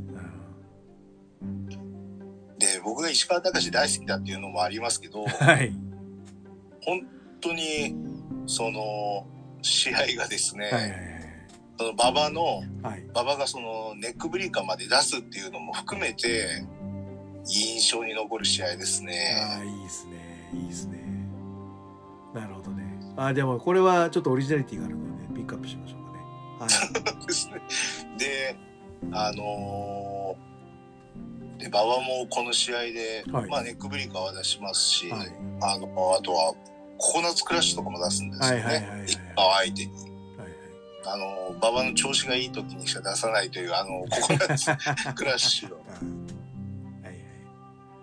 [2.58, 5.72] で僕が石川隆大好きだっていうのもありますけど、はい、
[6.82, 7.06] 本
[7.40, 7.94] 当に
[8.46, 9.26] その
[9.62, 11.13] 試合がですね、はいはいはい
[11.76, 16.64] その馬場の、はい、馬場がそのネックブリーカーまで出すっていうのも含めて
[17.46, 19.36] 印象に残る試合ですね。
[19.56, 21.04] ああいいですねいいですね。
[22.32, 22.84] なるほどね。
[23.16, 26.20] あでもこれはちょっとオリジナリティがあるのでピックアップしましょうかね。
[26.60, 27.60] はい、 ですね。
[28.18, 28.56] で
[29.12, 36.54] あのー、で馬場もこの試合で、はい、まあネックブリーカーは出しますし、はい、あのあとは
[36.98, 39.04] ココナッツクラッシュとかも出すんですよね。
[39.06, 40.13] 一般相手に。
[41.06, 45.80] あの馬場の調子がいい時にしか出さないというあの ココナッツクラッシュを。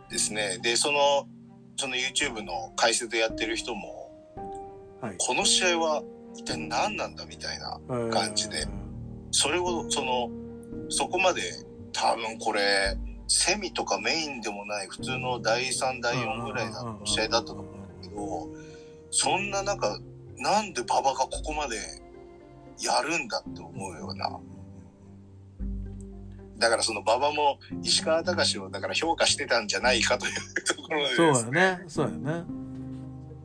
[0.10, 0.58] ですね。
[0.62, 1.28] でその
[1.78, 4.12] その YouTube の解説やってる人も、
[5.02, 6.04] はい、この試合は
[6.36, 7.80] 一体何なんだみたいな
[8.12, 8.68] 感じで
[9.32, 10.30] それをその
[10.90, 11.42] そこまで
[11.94, 12.98] 多分これ
[13.28, 18.50] セミとかメインでもない普通の第3第4ぐらいの試合だったと思うんだけど
[19.10, 20.00] そんな中
[20.38, 21.78] なんで馬場がここまで
[22.82, 24.40] やるんだって思うような。
[26.58, 31.84] だからその馬場も石川隆をだから評価してたんじゃないかというところでそうだね。
[31.88, 32.44] そうだね。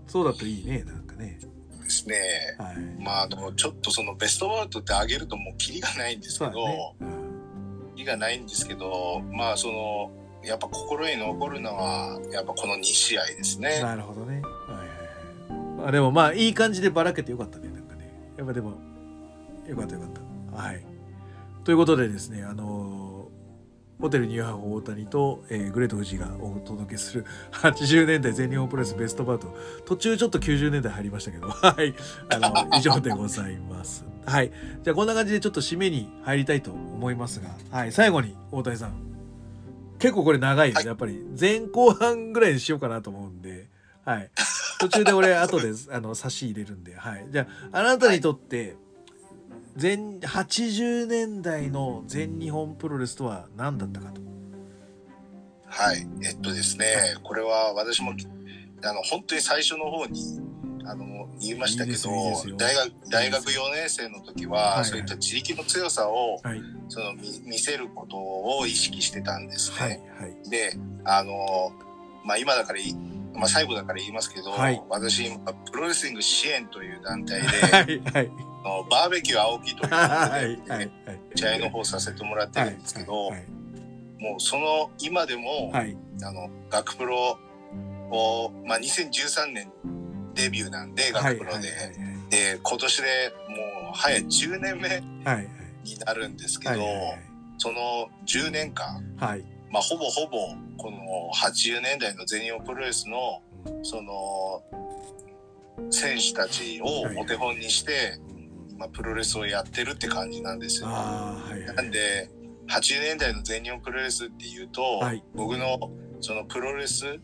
[0.07, 1.39] そうだといいね、なんかね。
[1.87, 2.16] ですね。
[2.59, 10.11] はい、まあでもちょっとそのベストワールドって上げるともうキリがないんですけど、ねうん、キリがないんですけど、まあその、
[10.45, 13.80] やっぱ心に残るのは、やっぱこの2試合ですね。
[13.80, 14.41] なるほどね。
[14.41, 15.76] はいはいはい。
[15.78, 18.12] まあでもまあいい感じでばらけてよかったね、なんかね。
[18.37, 18.72] やっぱでも
[19.69, 20.11] よかったよかっ
[20.53, 20.62] た。
[20.62, 20.85] はい。
[21.64, 29.57] ということでですね、あのー、ホテルニューハーフ大谷と、えー、グレート富士がお届けする80年代全日本プロレスベストバート。
[29.85, 31.95] 途中ちょっと90年代入りましたけど、 はい。
[32.29, 34.05] あの、以上でございます。
[34.27, 34.53] はい。
[34.83, 37.93] じゃあこんな感じでちょっと締めに入りたいと思いますが、はい。
[37.93, 38.93] 最後に大谷さん。
[39.99, 43.69] 結構これ長いです、はい、やっぱり前後半ぐらいにしようかなと思うんで、
[44.05, 44.31] はい。
[44.79, 47.27] 途中で俺後であの差し入れるんで、はい。
[47.31, 48.77] じゃああなたにとって、
[49.77, 54.20] 全80年代の全日本プロレスとは何だったかと。
[55.66, 56.07] はい。
[56.22, 58.12] えっとですね、これは私も
[58.83, 60.41] あの本当に最初の方に
[60.87, 61.99] あの言いましたけど
[62.57, 67.14] 大学大学4年生の時は、はい、そういった自力の強さを、はい、その
[67.45, 69.77] 見せることを意識してたんですね。
[69.79, 69.91] はい
[70.22, 71.72] はい、であの、
[72.24, 72.79] まあ、今だから
[73.35, 75.39] まあ、最後だから言いますけど、はい、私今
[75.70, 78.31] プロレスリング支援という団体で、はいはい、
[78.67, 80.91] のバーベキュー青木と いうので、
[81.35, 83.31] 試合の方させてもらってるんですけど、
[84.19, 87.39] もうその今でも、あの学プロ
[88.11, 89.71] を、まあ、2013年
[90.35, 91.69] デビューなんで学プロで、
[92.31, 95.01] で今年でもう早10年目
[95.85, 96.85] になるんですけど、
[97.59, 99.03] その10年間、
[99.71, 100.39] まあ、ほぼほぼ
[100.79, 100.99] この
[101.35, 103.43] 80年代の全日本プロレスの
[103.83, 104.62] その
[105.91, 106.87] 選手たちを
[107.19, 108.19] お手本にして、
[108.79, 110.89] まあ、プロレスをやってるって感じなんですよ。
[110.89, 112.31] はいはい、なんで
[112.68, 117.18] 80年代の全日本プロレスっていうと、はい、僕のそのプロレス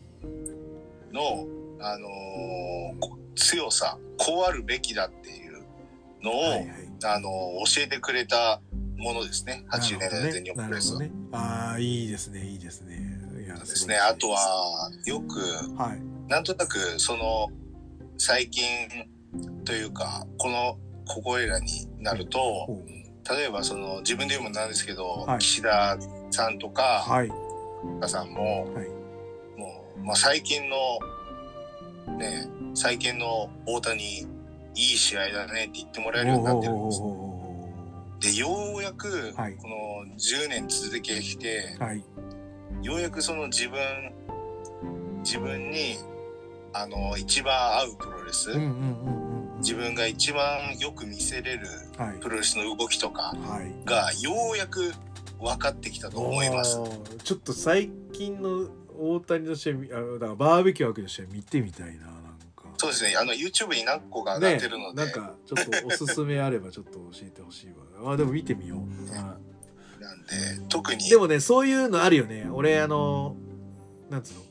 [1.11, 1.47] の、
[1.79, 5.63] あのー、強さこうあるべきだっていう
[6.23, 6.67] のを、はいはい、
[7.05, 8.61] あのー、教えてくれた
[8.97, 9.65] ものですね。
[9.69, 10.97] 80年代の全日本プロレス。
[10.97, 12.45] ね、ああいいですね。
[12.47, 13.19] いいですね。
[13.45, 13.97] いやですね。
[13.97, 15.39] あとはよく、
[15.77, 17.49] はい、なんとなくその
[18.17, 18.63] 最近
[19.65, 22.67] というかこのここいらになると、
[23.29, 25.97] 例えばその自分で言うもなんですけど、はい、岸田
[26.31, 27.31] さんとか、はい、
[28.07, 28.87] さんも、はい、
[29.57, 34.25] もう、まあ、最近のね最近の大谷い
[34.75, 37.01] い試合だねって言ってもらえるようになってるんです
[38.19, 41.77] でようやくこの10年続けてきて、
[42.81, 44.13] ようやくその自分
[45.23, 45.97] 自分に
[46.73, 49.22] あの一番合うプロレス、うんうんうんうん、
[49.63, 51.67] 自分が一番よく見せれる
[52.19, 53.33] プロレスの動きとか
[53.85, 54.93] がようやく
[55.39, 56.77] 分かってきたと思います。
[57.23, 58.67] ちょっと最近の
[58.99, 62.13] 大谷の試合あのだからバーベキューわけの試合見てみたいななん
[62.55, 62.65] か。
[62.77, 63.15] そうですね。
[63.15, 67.67] あの YouTube に何個か上がってるので、ね、なんかちょっとおすすめあれば ちょっと教えてほしい
[68.03, 68.11] わ。
[68.13, 71.09] あでも見てみよう、なんで特に。
[71.09, 72.47] でもねそういうのあるよね。
[72.51, 73.35] 俺あの
[74.09, 74.41] なんつうの？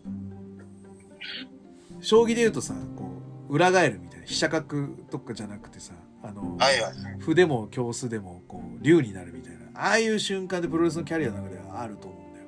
[2.00, 3.10] 将棋で言うとさこ
[3.50, 12.46] う裏返るみたいな飛車角とかじゃなくてさあの、はいはい、歩でも京スでもこう竜になるみたいなああいう瞬間でプロレスのキャリアの中ではあると思うんだよ。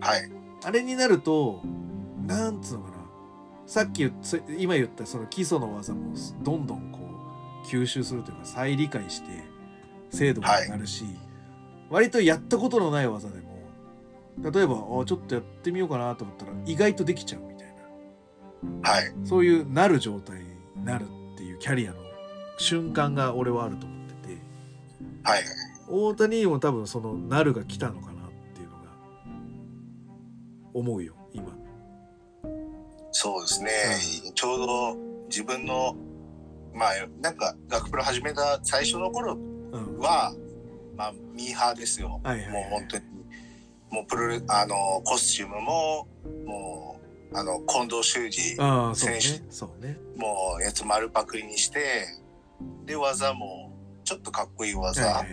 [0.00, 0.30] はい。
[0.64, 1.62] あれになると
[2.26, 2.96] なんつうのかな。
[3.66, 4.10] さっき
[4.58, 7.00] 今言ったその基礎の技もどんどんこ
[7.64, 9.28] う吸収するというか再理解して
[10.10, 11.14] 精度が上がるし、はい、
[11.90, 17.74] 割とやったことのない技でも例えばあちょっとやってみようかなと思ったら意外とできちゃうみたい
[18.82, 20.53] な、はい、そういうなる状態に
[20.84, 21.04] なる
[21.34, 21.96] っていうキャリアの
[22.58, 24.38] 瞬間が俺はあると思ってて、
[25.22, 25.42] はい、
[25.88, 28.14] 大谷にも多分そのなるが来たのかなっ
[28.54, 28.84] ていうのが。
[30.74, 31.46] 思うよ今。
[33.12, 33.70] そうですね、
[34.26, 34.96] うん、ちょうど
[35.28, 35.96] 自分の
[36.74, 39.38] まあなんか学プロ始めた最初の頃
[39.98, 43.04] は、うん、まあミーハーですよ、はいはいはい、もう本当に。
[43.90, 44.74] もうプロレあの
[45.04, 46.08] コスチュームも
[46.44, 46.93] もう
[47.34, 48.32] あの近藤修二
[48.94, 49.42] 選手。
[49.50, 52.06] そうね、ね、もうやつ丸パクリにして
[52.86, 53.72] で技も
[54.04, 55.24] ちょっとかっこいい技、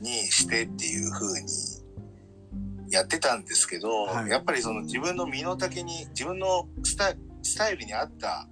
[0.00, 1.48] にしてっていう風に
[2.90, 8.48] やってたんですけど、はい、やっぱりその自分の身の丈に自分のスタスタイルに合った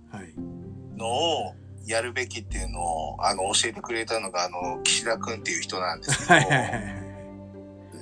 [0.97, 1.55] のを
[1.87, 7.06] やるべきっていうのをあの教えてくれたのがあの岸田君っていう人なんですけど。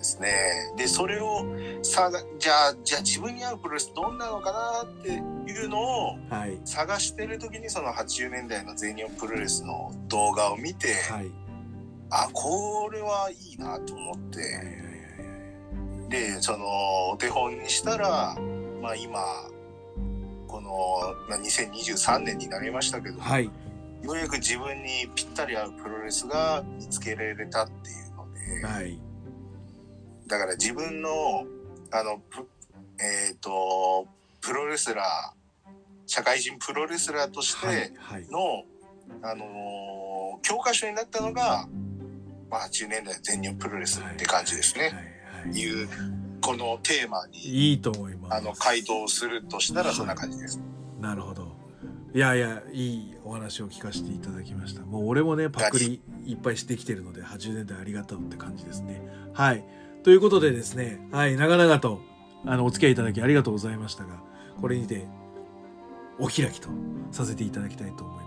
[0.04, 0.30] ですね。
[0.76, 1.46] で、それを
[1.82, 5.80] さじゃあ、じゃあ自分に合うプロレスどんなのかなっていうの
[6.10, 6.18] を
[6.64, 11.30] 探してる時にその80年代の全日本プロレスの動画を見て、はい。
[12.10, 14.40] あこれはいいなと思って、
[16.10, 18.36] でそのお手本にしたら、
[18.82, 19.20] まあ、今
[20.46, 20.70] この、
[21.28, 23.50] まあ、2023年になりましたけど、はい、よ
[24.04, 29.00] うやく自分にぴったり合うプロレスが見つけられたっていうので、はい、
[30.26, 31.44] だから自分の
[31.90, 32.20] あの
[32.98, 34.06] えっ、ー、と
[34.40, 35.70] プロレスラー
[36.06, 37.92] 社会人プロレスラーとして
[38.30, 38.66] の、はいはい、
[39.22, 41.66] あの教科書になったのが
[42.50, 44.84] まあ、80年代全日本プロレスって感じですね。
[44.84, 45.14] はい
[45.52, 45.88] いう
[46.40, 50.60] このテーマにいいと思いますあの回答するとしたらそんな感じです。
[51.00, 51.54] なるほど。
[52.14, 54.82] いやいやいいお話を聞かせていただきました。
[54.82, 59.02] もう俺もねパクリいっぱいしてきてるので80年代ありがとうって感じですね。
[59.32, 59.64] はい。
[60.04, 61.98] ということでですね、はい、長々と
[62.44, 64.20] あのお付き合いいただきありがとうございましたが、
[64.60, 65.06] これにて
[66.18, 66.68] お開きと
[67.10, 68.23] させていただきたいと思います。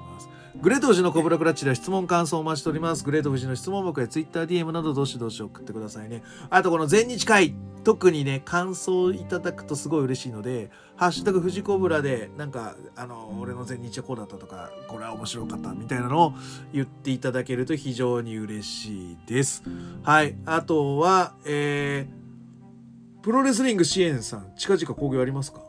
[0.60, 3.04] グレート富士のコブラクラッチでは質問感想をお待ちしております。
[3.04, 6.24] グレート富士の質問箱や TwitterDM などどしどし送ってくださいね。
[6.50, 7.54] あとこの全日会、
[7.84, 16.34] 特にね、感想いただくとすごい嬉しいので、ハッシュタグ富士コブラで、なんか、あの、俺の全日はこうだったとか、これは面白かったみたいなのを
[16.74, 19.64] 言っていただけると非常に嬉しいです。
[20.02, 20.36] はい。
[20.48, 25.62] あとは、えー、プロレスリング支援さん、近々興行ありますか？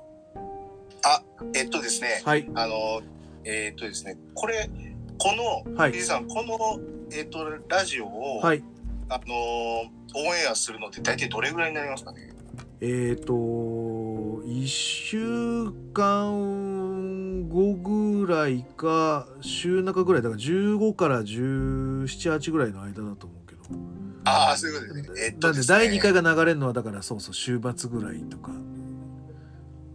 [1.04, 1.22] あ、
[1.54, 2.22] えっとですね。
[2.24, 2.48] はい。
[2.54, 3.02] あの、
[3.48, 4.68] えっ、ー、とですね、これ、
[5.16, 6.78] この、はい、さん、この、
[7.10, 8.62] えっ、ー、と、ラジオを、はい、
[9.08, 12.30] あのオンエアするのって大体どれぐらいになりますかね？
[12.80, 23.62] えっ、ー、と、1週間後ぐらいか、週中ぐらい、だから15から17、8ぐらいの間だと思うけど。
[24.24, 25.20] ああ、そういうことですね。
[25.26, 28.52] えっと、ね、第2回が流れるのは、だからそうそう、週末ぐらいとか。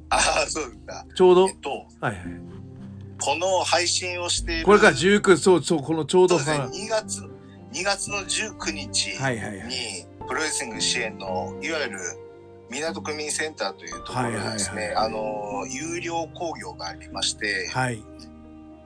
[0.09, 1.05] ああ、そうだ。
[1.15, 1.69] ちょうど、えっと、
[2.01, 2.62] はいはい。
[3.23, 4.65] この配信をしている。
[4.65, 7.21] これから19、そうそう、このちょうど、ね、2月、
[7.71, 11.99] 2月の19日に、はいはいはい、プロレスリング支援の、いわゆる、
[12.69, 18.03] 港区民センターというところでですね、はいはいはい、あの、有料工業がありまして、はい。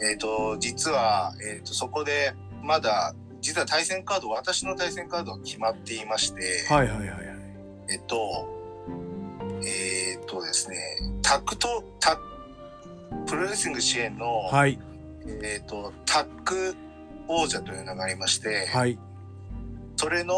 [0.01, 7.19] えっ、ー、と、実は、えっ、ー、と、そこで、まだ、実は対戦カード、私の対戦カードは決まっていまして、はいはいはいはい。
[7.89, 8.47] えっと、
[9.63, 10.77] えっ、ー、とですね、
[11.23, 12.19] タクト、タ
[13.25, 14.79] プロレスリング支援の、はい、
[15.43, 16.75] えっ、ー、と、タッグ
[17.27, 18.97] 王者というのがありまして、はい、
[19.95, 20.35] それの、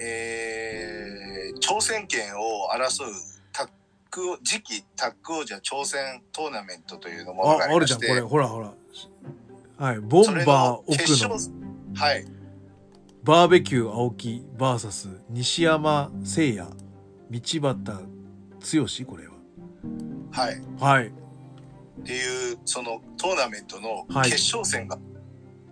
[0.00, 3.12] えー、挑戦権を争う
[3.52, 3.68] タッ
[4.10, 8.72] グ、次期タッグ王者挑戦トーナメントというのもああるじゃん、これ、ほらほら。
[9.78, 10.94] はい、ボンバー奥
[11.28, 11.94] の。
[11.94, 12.24] はい。
[13.22, 16.68] バーベキュー青木 VS 西山聖也
[17.30, 17.76] 道端
[19.04, 19.34] 剛これは。
[20.30, 20.62] はい。
[20.78, 21.12] はい。
[22.00, 25.02] っていうそのトーナメントの決勝戦が、は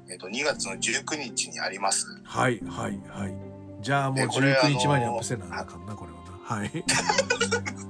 [0.08, 2.06] い、えっと2月の19日にあります。
[2.24, 3.34] はいはいはい。
[3.80, 6.18] じゃあもう19日前にアップせなあかんなこれは
[6.48, 6.56] な。
[6.56, 6.70] はい。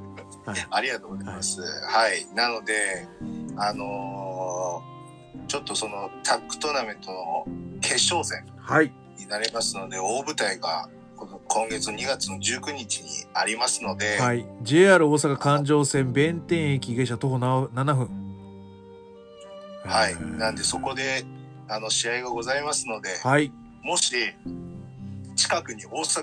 [0.47, 1.61] はい、ありがとうございます。
[1.61, 3.07] はい、はい、なので
[3.57, 7.47] あのー、ちょっとそのタッグトーナメントの
[7.81, 8.45] 決勝戦
[9.19, 10.89] になりますので、はい、大舞台が
[11.49, 18.26] 今月2月の19日にありますので、はい、JR 大阪環状線弁天駅下車徒歩7分
[19.87, 20.17] はい。
[20.39, 21.25] なんでそこで
[21.69, 24.15] あの試合がございますので、はい、もし
[25.35, 26.23] 近くに大阪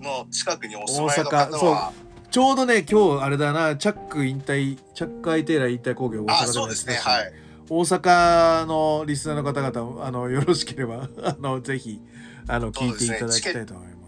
[0.00, 1.36] の近くにお住まいの方
[1.66, 1.92] は
[2.30, 7.32] ちょうどね今日あれだなチャック引退チャックアイテーラー引退工業大阪でもですねはい。
[7.70, 12.00] 大阪のリスナーの方々あのよろしければ あのぜひ
[12.46, 13.98] あの聞いていただきたいと思います。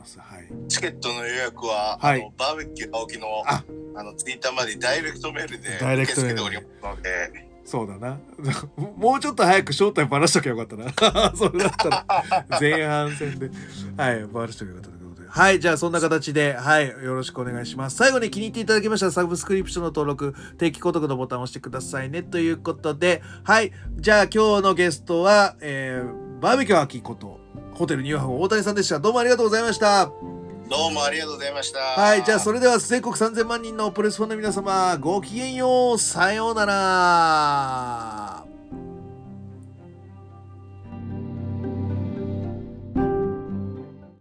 [0.68, 3.62] チケットの予約は、はい、あのバーベキュー青木のあ。
[3.95, 5.76] あのツイッターまでダイレクトメールで。
[5.76, 7.49] 受け付けておりますので。
[7.70, 8.18] そうだな。
[8.98, 10.90] もうちょっと早く正体ばらしときゃよかったな。
[11.36, 13.48] それだったら、前半戦で。
[13.96, 15.28] はい、ばらしときゃよかったということで。
[15.28, 17.96] はい、じゃあそんな形で、はい、よろしくお願いします。
[17.96, 22.24] 最後に気に入っていただきましたら、サブスクリプションの登録、定期購読のボタンを押してくださいね。
[22.24, 27.38] ということで、はい、じゃあ今日のゲストは、えー、バーベキュー秋こと、
[27.74, 28.98] ホテルニューハーフ大谷さんでした。
[28.98, 30.39] どうもありがとうございました。
[30.70, 31.80] どうもありがとうございました。
[31.80, 38.49] はい、じゃあそれでは全国3000万人のプレスファンの皆様、ごきげんよう、さようなら。